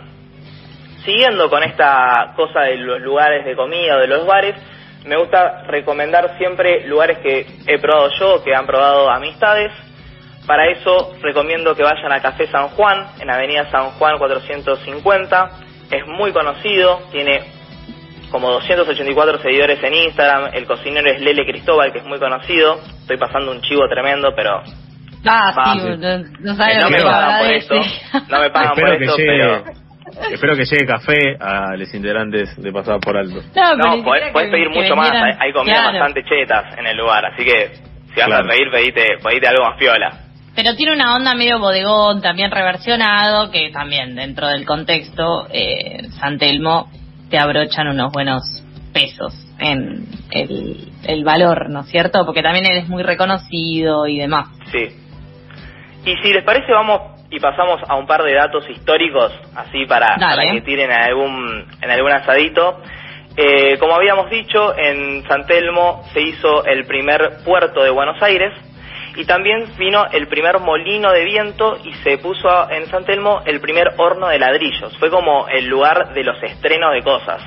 Siguiendo 1.04 1.50
con 1.50 1.64
esta 1.64 2.34
cosa 2.36 2.62
de 2.62 2.78
los 2.78 3.02
lugares 3.02 3.44
de 3.46 3.56
comida 3.56 3.98
o 3.98 4.00
de 4.00 4.08
los 4.08 4.26
bares, 4.26 4.56
me 5.06 5.18
gusta 5.18 5.64
recomendar 5.68 6.38
siempre 6.38 6.88
lugares 6.88 7.18
que 7.20 7.46
he 7.68 7.80
probado 7.80 8.10
yo, 8.18 8.44
que 8.44 8.56
han 8.56 8.66
probado 8.66 9.10
amistades. 9.10 9.72
Para 10.48 10.70
eso 10.72 11.14
recomiendo 11.22 11.74
que 11.76 11.84
vayan 11.84 12.12
a 12.12 12.20
Café 12.22 12.48
San 12.48 12.70
Juan, 12.70 13.08
en 13.20 13.30
Avenida 13.30 13.70
San 13.72 13.92
Juan 13.92 14.18
450. 14.18 15.50
Es 15.92 16.06
muy 16.08 16.32
conocido, 16.34 17.00
tiene 17.12 17.42
como 18.32 18.50
284 18.52 19.40
seguidores 19.40 19.82
en 19.84 19.94
Instagram. 19.94 20.52
El 20.54 20.66
cocinero 20.66 21.10
es 21.12 21.22
Lele 21.22 21.46
Cristóbal, 21.46 21.92
que 21.94 22.00
es 22.00 22.06
muy 22.06 22.20
conocido. 22.20 22.80
Estoy 23.02 23.18
pasando 23.18 23.52
un 23.52 23.62
chivo 23.62 23.88
tremendo, 23.88 24.34
pero 24.36 24.62
Ah, 25.26 25.76
sí, 25.76 25.80
no, 25.98 26.18
no 26.42 26.56
sabes 26.56 26.78
no 26.80 26.90
lo 26.90 26.90
me 26.90 27.02
pagan 27.04 27.40
por 27.40 27.52
esto. 27.54 27.76
No 28.30 28.40
me 28.42 28.50
pagan 28.50 28.72
espero 28.74 28.88
por 28.90 28.98
que 28.98 29.06
esto, 29.06 29.18
llegue, 29.18 29.30
pero... 29.38 29.64
espero 30.34 30.56
que 30.58 30.66
llegue 30.66 30.86
café 30.86 31.38
a 31.40 31.76
los 31.78 31.94
integrantes 31.94 32.58
de 32.62 32.72
Pasada 32.74 33.00
por 33.00 33.16
Alto. 33.16 33.40
No, 33.56 33.76
No, 33.78 34.04
podés, 34.04 34.32
podés 34.34 34.52
pedir 34.52 34.68
que 34.70 34.80
mucho 34.82 34.96
más. 34.98 35.12
Hay, 35.14 35.32
hay 35.40 35.54
comidas 35.54 35.80
claro. 35.82 35.98
bastante 36.00 36.24
chetas 36.26 36.78
en 36.78 36.88
el 36.88 36.98
lugar, 36.98 37.24
así 37.28 37.46
que 37.46 37.68
si 38.14 38.20
vas 38.20 38.26
Claro. 38.28 38.46
a 38.46 38.50
pedir, 38.50 38.70
pedite, 38.70 39.18
pedite 39.24 39.48
algo 39.48 39.64
más 39.64 39.78
piola. 39.80 40.12
Pero 40.56 40.76
tiene 40.76 40.94
una 40.94 41.16
onda 41.16 41.34
medio 41.34 41.60
bodegón, 41.60 42.22
también 42.22 42.52
reversionado, 42.52 43.50
que 43.50 43.72
también 43.72 44.16
dentro 44.16 44.48
del 44.48 44.66
contexto, 44.66 45.48
eh, 45.52 46.10
San 46.20 46.38
Telmo 46.38 46.92
te 47.30 47.40
abrochan 47.40 47.88
unos 47.88 48.12
buenos 48.12 48.44
pesos 48.94 49.34
en 49.58 50.06
el, 50.32 50.92
el 51.08 51.24
valor, 51.24 51.70
¿no 51.70 51.82
es 51.82 51.88
cierto? 51.88 52.24
Porque 52.26 52.44
también 52.44 52.68
eres 52.68 52.88
muy 52.88 53.02
reconocido 53.02 54.06
y 54.06 54.20
demás. 54.20 54.48
Sí. 54.72 54.90
Y 56.06 56.16
si 56.22 56.34
les 56.34 56.44
parece, 56.44 56.72
vamos 56.72 57.14
y 57.32 57.40
pasamos 57.40 57.82
a 57.88 57.96
un 57.96 58.06
par 58.06 58.22
de 58.22 58.34
datos 58.34 58.70
históricos, 58.70 59.32
así 59.56 59.86
para, 59.88 60.18
para 60.20 60.52
que 60.52 60.62
tiren 60.62 60.92
en 60.92 61.02
algún, 61.02 61.66
en 61.82 61.90
algún 61.90 62.12
asadito. 62.12 62.80
Eh, 63.36 63.80
como 63.80 63.96
habíamos 63.96 64.30
dicho, 64.30 64.78
en 64.78 65.28
San 65.28 65.48
Telmo 65.48 66.04
se 66.14 66.22
hizo 66.22 66.64
el 66.66 66.86
primer 66.86 67.44
puerto 67.44 67.84
de 67.84 67.90
Buenos 67.90 68.22
Aires 68.22 68.54
y 69.16 69.26
también 69.26 69.66
vino 69.78 70.06
el 70.12 70.28
primer 70.28 70.60
molino 70.60 71.12
de 71.12 71.24
viento 71.24 71.78
y 71.84 71.94
se 72.04 72.18
puso 72.18 72.70
en 72.70 72.88
San 72.88 73.06
Telmo 73.06 73.42
el 73.46 73.60
primer 73.60 73.90
horno 73.98 74.28
de 74.28 74.40
ladrillos. 74.40 74.98
Fue 74.98 75.10
como 75.10 75.48
el 75.48 75.68
lugar 75.68 76.14
de 76.14 76.24
los 76.24 76.42
estrenos 76.42 76.94
de 76.94 77.02
cosas. 77.04 77.42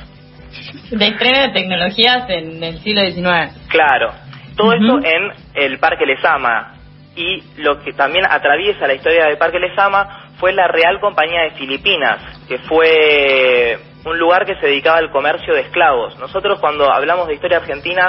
De 0.91 1.09
estreno 1.09 1.41
de 1.41 1.49
tecnologías 1.51 2.29
en 2.29 2.63
el 2.63 2.79
siglo 2.79 3.01
XIX. 3.03 3.69
Claro. 3.69 4.13
Todo 4.57 4.73
esto 4.73 4.99
en 5.03 5.33
el 5.55 5.79
Parque 5.79 6.07
Lesama. 6.07 6.75
Y 7.17 7.43
lo 7.63 7.81
que 7.81 7.93
también 7.93 8.27
atraviesa 8.29 8.87
la 8.87 8.95
historia 8.95 9.27
del 9.27 9.39
Parque 9.39 9.59
Lesama 9.59 10.29
fue 10.39 10.53
la 10.53 10.69
Real 10.69 11.01
Compañía 11.01 11.43
de 11.43 11.51
Filipinas, 11.53 12.21
que 12.47 12.59
fue 12.59 13.79
un 14.05 14.19
lugar 14.19 14.45
que 14.45 14.55
se 14.57 14.67
dedicaba 14.67 14.99
al 14.99 15.11
comercio 15.11 15.55
de 15.55 15.63
esclavos. 15.63 16.19
Nosotros 16.19 16.61
cuando 16.61 16.93
hablamos 16.93 17.27
de 17.27 17.35
historia 17.35 17.59
argentina 17.59 18.07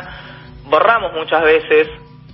borramos 0.65 1.13
muchas 1.13 1.41
veces 1.41 1.87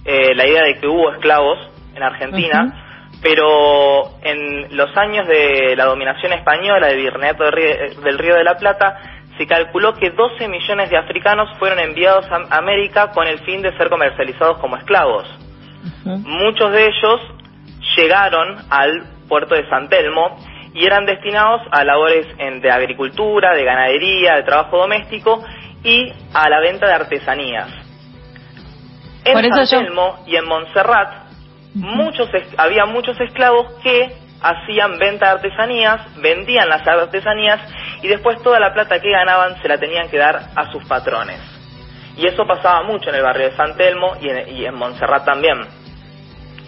eh, 0.05 0.35
la 0.35 0.47
idea 0.47 0.63
de 0.63 0.79
que 0.79 0.87
hubo 0.87 1.11
esclavos 1.11 1.59
en 1.95 2.03
Argentina, 2.03 3.09
pero 3.21 4.19
en 4.21 4.75
los 4.75 4.95
años 4.97 5.27
de 5.27 5.75
la 5.75 5.85
dominación 5.85 6.33
española 6.33 6.87
del 6.87 6.97
Virreinato 6.97 7.43
del 7.45 8.17
Río 8.17 8.35
de 8.35 8.43
la 8.43 8.57
Plata 8.57 8.99
se 9.37 9.47
calculó 9.47 9.93
que 9.93 10.11
12 10.11 10.47
millones 10.47 10.89
de 10.89 10.97
africanos 10.97 11.49
fueron 11.57 11.79
enviados 11.79 12.25
a 12.29 12.57
América 12.57 13.11
con 13.11 13.27
el 13.27 13.39
fin 13.39 13.61
de 13.61 13.75
ser 13.77 13.89
comercializados 13.89 14.59
como 14.59 14.77
esclavos. 14.77 15.25
Muchos 16.05 16.71
de 16.71 16.85
ellos 16.85 17.21
llegaron 17.95 18.57
al 18.69 19.03
puerto 19.27 19.55
de 19.55 19.67
San 19.69 19.89
Telmo 19.89 20.37
y 20.73 20.85
eran 20.85 21.05
destinados 21.05 21.61
a 21.71 21.83
labores 21.83 22.27
de 22.37 22.71
agricultura, 22.71 23.55
de 23.55 23.63
ganadería, 23.63 24.35
de 24.35 24.43
trabajo 24.43 24.77
doméstico 24.79 25.43
y 25.83 26.11
a 26.33 26.49
la 26.49 26.59
venta 26.59 26.87
de 26.87 26.93
artesanías. 26.93 27.82
En 29.25 29.53
San 29.53 29.67
Telmo 29.67 30.23
y 30.25 30.35
en 30.35 30.45
Montserrat 30.45 31.23
muchos 31.75 32.29
había 32.57 32.85
muchos 32.85 33.19
esclavos 33.19 33.73
que 33.81 34.15
hacían 34.41 34.99
venta 34.99 35.27
de 35.27 35.31
artesanías, 35.33 36.21
vendían 36.21 36.67
las 36.69 36.85
artesanías 36.85 37.59
y 38.01 38.07
después 38.07 38.41
toda 38.43 38.59
la 38.59 38.73
plata 38.73 38.99
que 38.99 39.09
ganaban 39.09 39.61
se 39.61 39.67
la 39.67 39.77
tenían 39.77 40.09
que 40.09 40.17
dar 40.17 40.49
a 40.55 40.71
sus 40.71 40.83
patrones. 40.85 41.39
Y 42.17 42.27
eso 42.27 42.45
pasaba 42.45 42.83
mucho 42.83 43.09
en 43.09 43.15
el 43.15 43.23
barrio 43.23 43.49
de 43.49 43.55
San 43.55 43.75
Telmo 43.75 44.13
y 44.21 44.29
en, 44.29 44.49
y 44.49 44.65
en 44.65 44.75
Montserrat 44.75 45.25
también. 45.25 45.61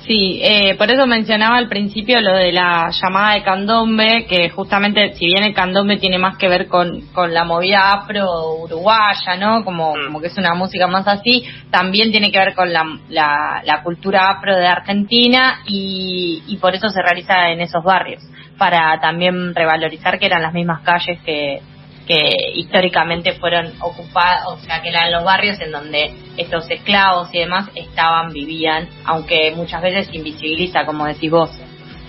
Sí, 0.08 0.40
eh, 0.44 0.76
por 0.78 0.92
eso 0.92 1.08
mencionaba 1.08 1.58
al 1.58 1.68
principio 1.68 2.22
lo 2.22 2.36
de 2.36 2.52
la 2.52 2.92
llamada 2.92 3.34
de 3.34 3.42
candombe, 3.42 4.28
que 4.30 4.52
justamente, 4.52 5.14
si 5.16 5.26
bien 5.26 5.44
el 5.44 5.56
candombe 5.56 5.98
tiene 5.98 6.20
más 6.20 6.38
que 6.38 6.48
ver 6.48 6.68
con, 6.68 7.08
con 7.12 7.34
la 7.34 7.44
movida 7.44 7.92
afro-uruguaya, 7.92 9.36
¿no? 9.40 9.64
Como, 9.64 9.96
mm. 9.96 10.06
como 10.06 10.22
que 10.22 10.28
es 10.28 10.38
una 10.38 10.54
música 10.54 10.86
más 10.86 11.08
así, 11.08 11.44
también 11.72 12.12
tiene 12.12 12.32
que 12.32 12.38
ver 12.38 12.54
con 12.54 12.72
la, 12.72 12.86
la, 13.10 13.82
cultura 13.84 14.30
afro 14.30 14.56
de 14.56 14.68
Argentina 14.68 15.62
y, 15.66 16.44
y 16.46 16.58
por 16.58 16.76
eso 16.76 16.90
se 16.90 17.02
realiza 17.02 17.50
en 17.50 17.62
esos 17.62 17.84
barrios, 17.84 18.22
para 18.60 19.00
también 19.00 19.56
revalorizar 19.56 20.20
que 20.20 20.28
eran 20.28 20.44
las 20.44 20.54
mismas 20.54 20.82
calles 20.82 21.20
que, 21.26 21.62
que 22.06 22.36
históricamente 22.54 23.34
fueron 23.34 23.74
ocupados, 23.82 24.54
o 24.54 24.58
sea, 24.58 24.82
que 24.82 24.90
eran 24.90 25.12
los 25.12 25.24
barrios 25.24 25.60
en 25.60 25.72
donde 25.72 26.14
estos 26.38 26.70
esclavos 26.70 27.34
y 27.34 27.40
demás 27.40 27.70
estaban, 27.76 28.32
vivían, 28.32 28.88
aunque 29.06 29.52
muchas 29.56 29.82
veces 29.82 30.14
invisibiliza, 30.14 30.86
como 30.86 31.06
decís 31.06 31.32
vos. 31.32 31.50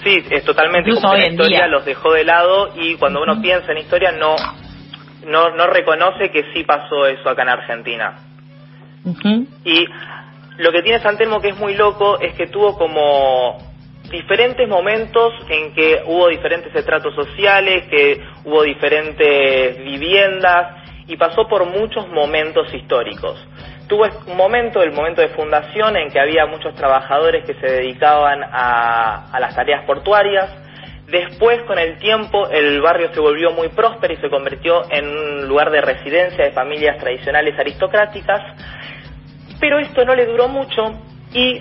Sí, 0.04 0.22
es 0.30 0.44
totalmente 0.44 0.90
como 0.94 1.14
la 1.14 1.26
historia 1.26 1.66
los 1.66 1.84
dejó 1.84 2.12
de 2.12 2.24
lado 2.24 2.72
y 2.76 2.94
cuando 2.96 3.22
uno 3.22 3.40
piensa 3.40 3.72
en 3.72 3.78
historia 3.78 4.12
no, 4.12 4.36
no, 5.26 5.50
no 5.50 5.66
reconoce 5.66 6.30
que 6.30 6.44
sí 6.54 6.62
pasó 6.64 7.06
eso 7.06 7.28
acá 7.28 7.42
en 7.42 7.48
Argentina. 7.48 8.18
Y 9.64 9.86
lo 10.58 10.72
que 10.72 10.82
tiene 10.82 11.00
San 11.00 11.16
Telmo 11.16 11.40
que 11.40 11.50
es 11.50 11.58
muy 11.58 11.74
loco 11.74 12.20
es 12.20 12.34
que 12.34 12.46
tuvo 12.48 12.76
como 12.76 13.58
diferentes 14.10 14.68
momentos 14.68 15.32
en 15.48 15.72
que 15.74 16.02
hubo 16.06 16.28
diferentes 16.28 16.74
estratos 16.74 17.14
sociales, 17.14 17.86
que 17.88 18.20
hubo 18.44 18.62
diferentes 18.62 19.78
viviendas 19.78 20.84
y 21.06 21.16
pasó 21.16 21.46
por 21.48 21.66
muchos 21.66 22.08
momentos 22.08 22.72
históricos. 22.74 23.38
Tuvo 23.88 24.04
un 24.26 24.36
momento, 24.36 24.82
el 24.82 24.92
momento 24.92 25.20
de 25.20 25.28
fundación, 25.28 25.96
en 25.96 26.10
que 26.10 26.18
había 26.18 26.46
muchos 26.46 26.74
trabajadores 26.74 27.44
que 27.44 27.54
se 27.54 27.66
dedicaban 27.66 28.42
a, 28.42 29.30
a 29.30 29.40
las 29.40 29.54
tareas 29.54 29.84
portuarias. 29.84 30.50
Después, 31.06 31.62
con 31.62 31.78
el 31.78 31.98
tiempo, 31.98 32.48
el 32.50 32.80
barrio 32.80 33.12
se 33.14 33.20
volvió 33.20 33.52
muy 33.52 33.68
próspero 33.68 34.12
y 34.12 34.16
se 34.16 34.28
convirtió 34.28 34.82
en 34.90 35.06
un 35.06 35.48
lugar 35.48 35.70
de 35.70 35.80
residencia 35.80 36.44
de 36.44 36.50
familias 36.50 36.98
tradicionales 36.98 37.56
aristocráticas. 37.56 38.40
Pero 39.60 39.78
esto 39.78 40.04
no 40.04 40.16
le 40.16 40.26
duró 40.26 40.48
mucho 40.48 40.82
y 41.32 41.60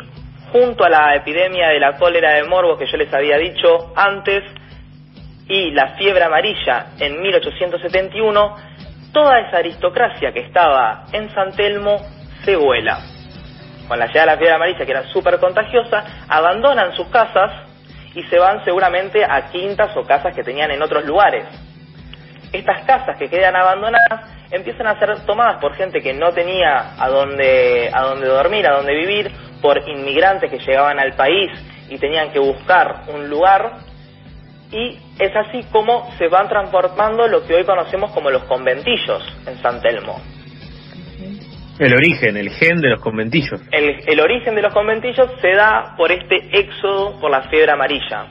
junto 0.55 0.85
a 0.85 0.89
la 0.89 1.15
epidemia 1.15 1.67
de 1.67 1.81
la 1.81 1.97
cólera 1.97 2.35
de 2.35 2.45
morbo 2.45 2.77
que 2.77 2.87
yo 2.89 2.95
les 2.95 3.13
había 3.13 3.37
dicho 3.37 3.91
antes 3.93 4.41
y 5.49 5.71
la 5.71 5.97
fiebre 5.97 6.23
amarilla 6.23 6.93
en 6.97 7.21
1871, 7.21 8.55
toda 9.11 9.39
esa 9.41 9.57
aristocracia 9.57 10.31
que 10.31 10.39
estaba 10.39 11.07
en 11.11 11.29
San 11.31 11.51
Telmo 11.57 11.97
se 12.45 12.55
vuela. 12.55 12.99
Con 13.89 13.99
la 13.99 14.07
llegada 14.07 14.21
de 14.21 14.31
la 14.31 14.37
fiebre 14.37 14.55
amarilla, 14.55 14.85
que 14.85 14.91
era 14.91 15.03
súper 15.11 15.41
contagiosa, 15.41 16.05
abandonan 16.29 16.95
sus 16.95 17.07
casas 17.09 17.51
y 18.13 18.23
se 18.23 18.39
van 18.39 18.63
seguramente 18.63 19.25
a 19.25 19.49
quintas 19.51 19.95
o 19.97 20.03
casas 20.03 20.33
que 20.33 20.41
tenían 20.41 20.71
en 20.71 20.81
otros 20.81 21.03
lugares. 21.03 21.43
Estas 22.53 22.85
casas 22.85 23.17
que 23.17 23.27
quedan 23.29 23.57
abandonadas 23.57 24.21
empiezan 24.51 24.87
a 24.87 24.97
ser 24.99 25.25
tomadas 25.25 25.59
por 25.59 25.75
gente 25.75 26.01
que 26.01 26.13
no 26.13 26.31
tenía 26.31 26.93
a 26.97 27.09
dónde, 27.09 27.89
a 27.93 28.03
dónde 28.03 28.27
dormir, 28.27 28.65
a 28.65 28.77
dónde 28.77 28.93
vivir, 28.95 29.31
por 29.61 29.77
inmigrantes 29.87 30.49
que 30.49 30.59
llegaban 30.59 30.99
al 30.99 31.13
país 31.15 31.51
y 31.89 31.97
tenían 31.97 32.31
que 32.31 32.39
buscar 32.39 33.03
un 33.13 33.29
lugar 33.29 33.73
y 34.71 34.97
es 35.19 35.35
así 35.35 35.63
como 35.71 36.11
se 36.17 36.27
van 36.27 36.49
transformando 36.49 37.27
lo 37.27 37.45
que 37.45 37.55
hoy 37.55 37.63
conocemos 37.63 38.11
como 38.11 38.29
los 38.29 38.43
conventillos 38.43 39.23
en 39.47 39.57
San 39.61 39.81
Telmo. 39.81 40.19
El 41.77 41.93
origen, 41.93 42.37
el 42.37 42.49
gen 42.51 42.77
de 42.77 42.89
los 42.89 43.01
conventillos. 43.01 43.61
El, 43.71 43.99
el 44.07 44.19
origen 44.19 44.55
de 44.55 44.61
los 44.61 44.73
conventillos 44.73 45.29
se 45.41 45.51
da 45.53 45.93
por 45.97 46.11
este 46.11 46.35
éxodo 46.57 47.19
por 47.19 47.29
la 47.29 47.43
fiebre 47.49 47.71
amarilla. 47.71 48.27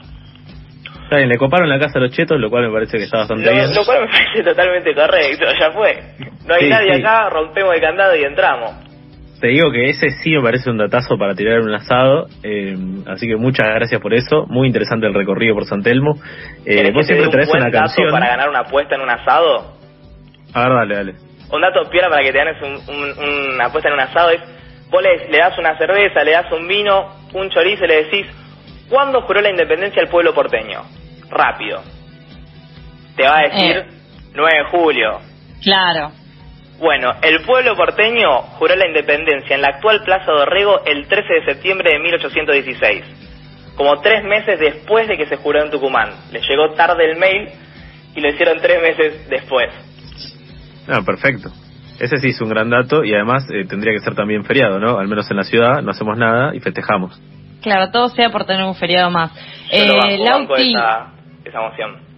Está 1.05 1.19
bien, 1.19 1.29
le 1.29 1.37
coparon 1.37 1.69
la 1.69 1.79
casa 1.79 1.99
a 1.99 2.03
los 2.03 2.11
chetos, 2.13 2.41
lo 2.41 2.49
cual 2.49 2.67
me 2.67 2.73
parece 2.73 2.97
que 2.97 3.05
está 3.05 3.19
bastante 3.19 3.51
bien. 3.51 3.75
Lo 3.75 3.85
cual 3.85 4.07
me 4.07 4.09
parece 4.09 4.43
totalmente 4.43 4.95
correcto, 4.95 5.45
ya 5.61 5.71
fue. 5.73 6.03
No 6.47 6.55
hay 6.55 6.71
nadie 6.71 6.95
acá, 6.97 7.29
rompemos 7.29 7.75
el 7.75 7.81
candado 7.83 8.17
y 8.17 8.25
entramos 8.25 8.94
te 9.41 9.49
digo 9.49 9.71
que 9.71 9.91
ese 9.91 10.11
sí 10.11 10.31
me 10.31 10.43
parece 10.43 10.71
un 10.71 10.79
datazo 10.79 11.19
para 11.19 11.35
tirar 11.35 11.61
un 11.61 11.75
asado, 11.75 12.27
eh, 12.43 12.77
así 13.07 13.27
que 13.27 13.37
muchas 13.37 13.67
gracias 13.67 14.01
por 14.01 14.15
eso, 14.15 14.47
muy 14.49 14.67
interesante 14.67 15.07
el 15.07 15.15
recorrido 15.15 15.55
por 15.55 15.67
San 15.67 15.83
Telmo. 15.83 16.17
Eh, 16.65 16.91
vos 16.93 17.07
siempre 17.07 17.29
traes 17.29 17.51
una 17.53 17.71
canción. 17.71 18.11
para 18.11 18.29
ganar 18.29 18.49
una 18.49 18.61
apuesta 18.61 18.95
en 18.95 19.03
un 19.03 19.11
asado? 19.11 19.75
A 20.55 20.69
ver, 20.69 20.73
dale, 20.73 20.95
dale. 20.95 21.15
Un 21.51 21.61
dato 21.61 21.89
piola 21.91 22.09
para 22.09 22.23
que 22.23 22.33
te 22.33 22.39
ganes 22.39 22.57
una 22.63 23.67
apuesta 23.67 23.89
en 23.89 23.95
un 23.95 24.01
asado 24.01 24.31
es, 24.31 24.41
vos 24.91 25.03
le, 25.03 25.39
das 25.39 25.59
una 25.59 25.77
cerveza, 25.77 26.25
le 26.25 26.33
das 26.33 26.51
un 26.53 26.67
vino, 26.67 27.09
un 27.33 27.51
chorizo 27.51 27.85
y 27.85 27.89
le 27.89 28.05
decís, 28.05 28.27
¿cuándo 28.89 29.23
juró 29.23 29.41
la 29.41 29.51
independencia 29.51 30.01
el 30.01 30.09
pueblo 30.09 30.33
porteño? 30.33 30.83
Rápido. 31.29 31.83
Te 33.17 33.25
va 33.25 33.39
a 33.39 33.43
decir 33.43 33.85
9 34.35 34.51
eh. 34.53 34.59
de 34.59 34.65
julio. 34.71 35.21
Claro. 35.63 36.24
Bueno, 36.79 37.13
el 37.23 37.43
pueblo 37.43 37.77
porteño 37.77 38.43
juró 38.59 38.75
la 38.75 38.87
independencia 38.87 39.55
en 39.55 39.63
la 39.63 39.69
actual 39.69 40.03
Plaza 40.05 40.31
Dorrego 40.33 40.83
el 40.85 41.07
13 41.07 41.35
de 41.35 41.45
septiembre 41.45 41.93
de 41.93 41.99
1816, 42.01 43.05
como 43.77 44.01
tres 44.01 44.25
meses 44.25 44.59
después 44.59 45.07
de 45.09 45.17
que 45.17 45.27
se 45.27 45.37
juró 45.37 45.63
en 45.63 45.71
Tucumán. 45.71 46.11
Le 46.33 46.41
llegó 46.41 46.73
tarde 46.75 47.11
el 47.11 47.17
mail 47.19 47.49
y 48.17 48.21
lo 48.21 48.29
hicieron 48.29 48.59
tres 48.61 48.83
meses 48.83 49.29
después. 49.29 49.71
Ah, 50.89 51.01
perfecto. 51.05 51.51
Ese 52.01 52.17
sí 52.19 52.29
es 52.29 52.41
un 52.41 52.49
gran 52.49 52.69
dato 52.71 53.05
y 53.05 53.15
además 53.15 53.47
eh, 53.51 53.65
tendría 53.69 53.93
que 53.93 54.01
ser 54.01 54.15
también 54.15 54.45
feriado, 54.45 54.81
¿no? 54.81 54.99
Al 54.99 55.07
menos 55.07 55.31
en 55.31 55.37
la 55.37 55.45
ciudad 55.45 55.81
no 55.81 55.93
hacemos 55.93 56.19
nada 56.19 56.55
y 56.55 56.61
festejamos. 56.61 57.21
Claro, 57.63 57.91
todo 57.91 58.09
sea 58.09 58.31
por 58.31 58.45
tener 58.45 58.65
un 58.65 58.75
feriado 58.75 59.11
más. 59.11 59.31
eh, 59.71 59.89
esa, 60.59 61.13
esa 61.45 61.61
moción. 61.61 62.14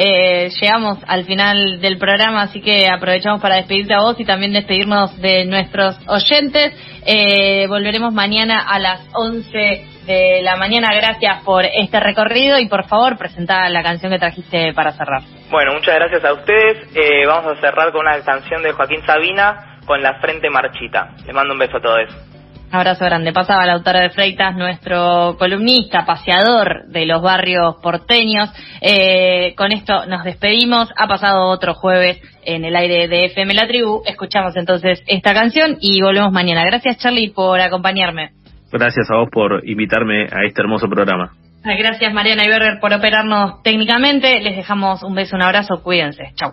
Eh, 0.00 0.50
llegamos 0.60 0.98
al 1.08 1.24
final 1.24 1.80
del 1.80 1.98
programa, 1.98 2.42
así 2.42 2.60
que 2.60 2.86
aprovechamos 2.88 3.42
para 3.42 3.56
despedirte 3.56 3.94
a 3.94 4.00
vos 4.00 4.14
y 4.20 4.24
también 4.24 4.52
despedirnos 4.52 5.20
de 5.20 5.44
nuestros 5.44 5.98
oyentes. 6.06 6.72
Eh, 7.04 7.66
volveremos 7.66 8.14
mañana 8.14 8.60
a 8.60 8.78
las 8.78 9.00
11 9.12 9.58
de 10.06 10.40
la 10.42 10.54
mañana. 10.54 10.94
Gracias 10.94 11.42
por 11.42 11.64
este 11.64 11.98
recorrido 11.98 12.60
y 12.60 12.68
por 12.68 12.86
favor 12.86 13.18
presenta 13.18 13.68
la 13.70 13.82
canción 13.82 14.12
que 14.12 14.20
trajiste 14.20 14.72
para 14.72 14.92
cerrar. 14.92 15.22
Bueno, 15.50 15.72
muchas 15.74 15.96
gracias 15.96 16.24
a 16.24 16.32
ustedes. 16.32 16.76
Eh, 16.94 17.26
vamos 17.26 17.58
a 17.58 17.60
cerrar 17.60 17.90
con 17.90 18.06
una 18.06 18.20
canción 18.20 18.62
de 18.62 18.70
Joaquín 18.70 19.04
Sabina 19.04 19.80
con 19.84 20.00
La 20.00 20.20
Frente 20.20 20.48
Marchita. 20.48 21.10
Les 21.26 21.34
mando 21.34 21.54
un 21.54 21.58
beso 21.58 21.78
a 21.78 21.80
todos. 21.80 22.27
Abrazo 22.70 23.04
grande. 23.06 23.32
Pasaba 23.32 23.64
la 23.64 23.74
autora 23.74 24.00
de 24.00 24.10
Freitas, 24.10 24.54
nuestro 24.54 25.36
columnista, 25.38 26.04
paseador 26.04 26.86
de 26.88 27.06
los 27.06 27.22
barrios 27.22 27.76
porteños. 27.82 28.50
Eh, 28.82 29.54
con 29.56 29.72
esto 29.72 30.04
nos 30.06 30.24
despedimos. 30.24 30.90
Ha 30.96 31.06
pasado 31.06 31.48
otro 31.48 31.74
jueves 31.74 32.20
en 32.44 32.64
el 32.64 32.76
aire 32.76 33.08
de 33.08 33.26
FM 33.26 33.54
La 33.54 33.66
Tribu. 33.66 34.02
Escuchamos 34.04 34.54
entonces 34.56 35.02
esta 35.06 35.32
canción 35.32 35.78
y 35.80 36.02
volvemos 36.02 36.30
mañana. 36.30 36.62
Gracias, 36.64 36.98
Charlie, 36.98 37.30
por 37.30 37.58
acompañarme. 37.60 38.32
Gracias 38.70 39.10
a 39.10 39.16
vos 39.16 39.28
por 39.32 39.66
invitarme 39.66 40.24
a 40.24 40.44
este 40.46 40.60
hermoso 40.60 40.88
programa. 40.88 41.32
Gracias, 41.64 42.12
Mariana 42.12 42.44
Iberger, 42.44 42.80
por 42.80 42.92
operarnos 42.92 43.62
técnicamente. 43.62 44.40
Les 44.40 44.56
dejamos 44.56 45.02
un 45.02 45.14
beso, 45.14 45.36
un 45.36 45.42
abrazo. 45.42 45.82
Cuídense. 45.82 46.32
Chau. 46.34 46.52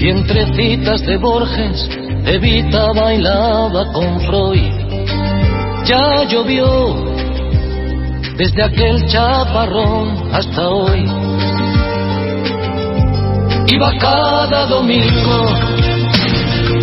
Y 0.00 0.10
entre 0.10 0.46
citas 0.54 1.02
de 1.02 1.16
Borges 1.16 1.88
Evita 2.24 2.92
bailaba 2.94 3.92
con 3.92 4.20
Freud. 4.20 4.72
Ya 5.84 6.24
llovió 6.24 6.94
desde 8.36 8.62
aquel 8.62 9.04
chaparrón 9.06 10.30
hasta 10.32 10.68
hoy. 10.68 11.04
Iba 13.66 13.92
cada 13.98 14.66
domingo 14.66 15.46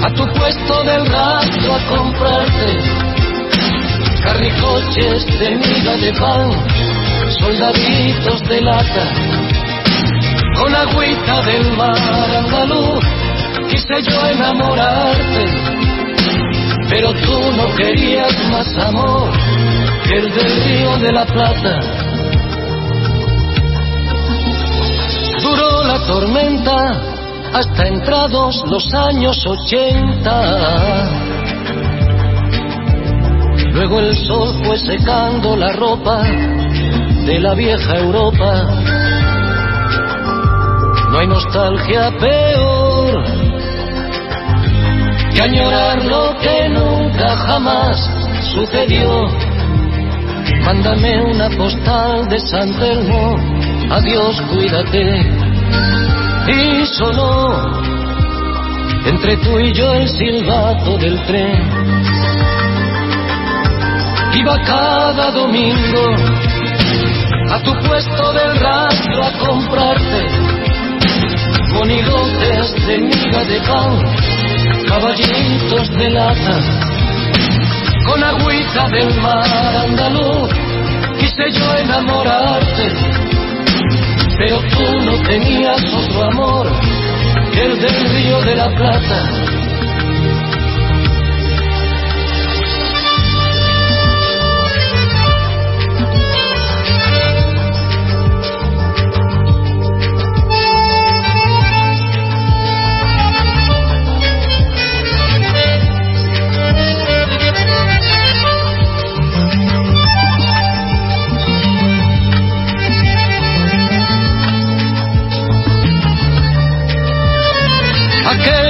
a 0.04 0.10
tu 0.14 0.26
puesto 0.34 0.84
del 0.84 1.06
rastro 1.06 1.74
a 1.74 1.88
comprarte 1.88 3.06
carricoches 4.24 5.26
de 5.40 5.52
miga 5.56 5.96
de 5.98 6.14
pan, 6.20 6.52
soldaditos 7.40 8.42
de 8.50 8.62
lata, 8.62 9.06
con 10.56 10.74
agüita 10.74 11.42
del 11.44 11.72
mar 11.78 12.36
andaluz 12.38 13.04
quise 13.70 14.02
yo 14.04 14.28
enamorarte, 14.28 15.46
pero 16.90 17.14
tú 17.14 17.52
no 17.58 17.76
querías 17.76 18.34
más 18.52 18.68
amor 18.78 19.30
que 20.08 20.18
el 20.18 20.34
del 20.34 20.64
río 20.64 20.98
de 20.98 21.12
la 21.12 21.26
Plata. 21.26 21.80
Duró 25.42 25.84
la 25.84 26.00
tormenta 26.06 27.02
hasta 27.54 27.88
entrados 27.88 28.64
los 28.68 28.94
años 28.94 29.38
ochenta. 29.46 31.10
Luego 33.72 34.00
el 34.00 34.16
sol 34.16 34.54
fue 34.64 34.78
secando 34.78 35.56
la 35.58 35.74
ropa 35.74 36.24
de 37.26 37.40
la 37.40 37.54
vieja 37.56 37.98
Europa. 37.98 38.85
No 41.16 41.22
hay 41.22 41.28
nostalgia 41.28 42.12
peor 42.20 43.24
y 45.34 45.40
añorar 45.40 46.04
lo 46.04 46.38
que 46.40 46.68
nunca 46.68 47.38
jamás 47.38 47.98
sucedió. 48.54 49.26
Mándame 50.66 51.22
una 51.24 51.50
postal 51.52 52.28
de 52.28 52.38
San 52.38 52.78
Telmo, 52.78 53.38
adiós, 53.92 54.42
cuídate. 54.52 55.32
Y 56.50 56.86
sonó 56.86 57.64
entre 59.06 59.38
tú 59.38 59.58
y 59.58 59.72
yo 59.72 59.94
el 59.94 60.10
silbato 60.10 60.98
del 60.98 61.18
tren. 61.28 61.64
Iba 64.34 64.62
cada 64.64 65.32
domingo 65.32 66.14
a 67.52 67.60
tu 67.64 67.74
puesto 67.88 68.34
del 68.34 68.60
rastro 68.60 69.24
a 69.24 69.32
comprarte 69.48 70.45
monigotes 71.76 72.74
de 72.88 72.98
miga 72.98 73.44
de 73.44 73.60
pan 73.68 73.92
caballitos 74.88 75.90
de 75.98 76.10
lata, 76.10 76.60
con 78.06 78.24
agüita 78.24 78.88
del 78.90 79.14
mar 79.22 79.76
andaluz, 79.84 80.50
quise 81.20 81.52
yo 81.52 81.78
enamorarte, 81.78 82.88
pero 84.38 84.58
tú 84.74 84.88
no 85.06 85.22
tenías 85.24 85.82
otro 85.94 86.24
amor 86.24 86.72
que 87.52 87.62
el 87.66 87.80
del 87.82 88.10
río 88.14 88.42
de 88.42 88.56
la 88.56 88.70
Plata 88.76 89.55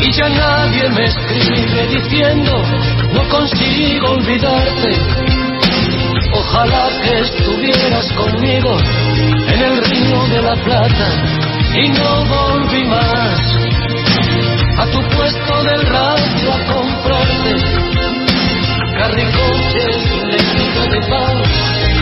y 0.00 0.12
ya 0.12 0.28
nadie 0.28 0.88
me 0.90 1.04
escribe 1.04 1.86
diciendo 1.88 2.62
no 3.12 3.28
consigo 3.28 4.10
olvidarte. 4.10 4.90
Ojalá 6.32 6.88
que 7.02 7.20
estuvieras 7.20 8.12
conmigo 8.12 8.76
en 9.48 9.60
el 9.60 9.84
río 9.84 10.26
de 10.28 10.42
la 10.42 10.54
Plata 10.56 11.08
y 11.74 11.88
no 11.88 12.24
volví 12.24 12.84
más 12.84 13.40
a 14.78 14.86
tu 14.86 15.00
puesto 15.16 15.64
del 15.64 15.86
radio 15.86 16.52
a 16.52 16.64
comprarte 16.72 17.54
carricoches 18.98 20.04
de 20.30 20.90
de 20.90 21.00
pan, 21.08 21.42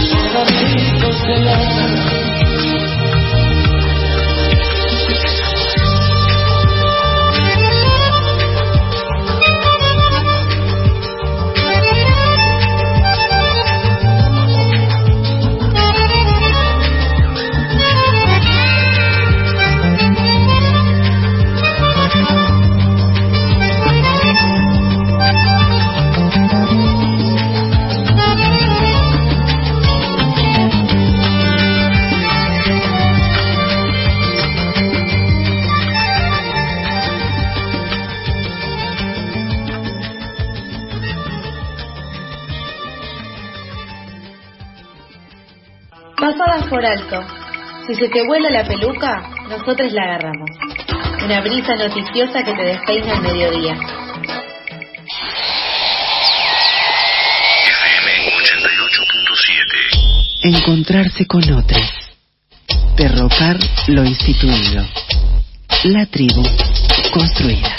soldaditos 0.08 1.26
de 1.26 1.38
lata. 1.40 2.35
Alto. 46.86 47.20
Si 47.86 47.94
se 47.94 48.08
te 48.08 48.26
vuela 48.26 48.50
la 48.50 48.64
peluca, 48.64 49.28
nosotros 49.48 49.92
la 49.92 50.02
agarramos. 50.02 50.50
Una 51.24 51.40
brisa 51.40 51.74
noticiosa 51.76 52.42
que 52.44 52.52
te 52.52 52.62
despeina 52.62 53.12
al 53.12 53.22
mediodía. 53.22 53.74
FM 57.64 58.08
88.7. 60.42 60.56
Encontrarse 60.56 61.26
con 61.26 61.42
otros. 61.52 62.12
Derrocar 62.96 63.56
lo 63.88 64.04
instituido. 64.04 64.84
La 65.84 66.06
tribu 66.06 66.42
construida. 67.12 67.76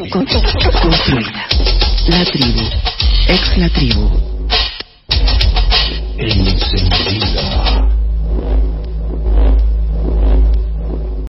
Construida. 0.00 1.46
La 2.08 2.24
tribu. 2.24 2.68
Ex 3.28 3.58
la 3.58 3.68
tribu. 3.68 4.37
É 6.20 6.24
encendida. 6.26 7.37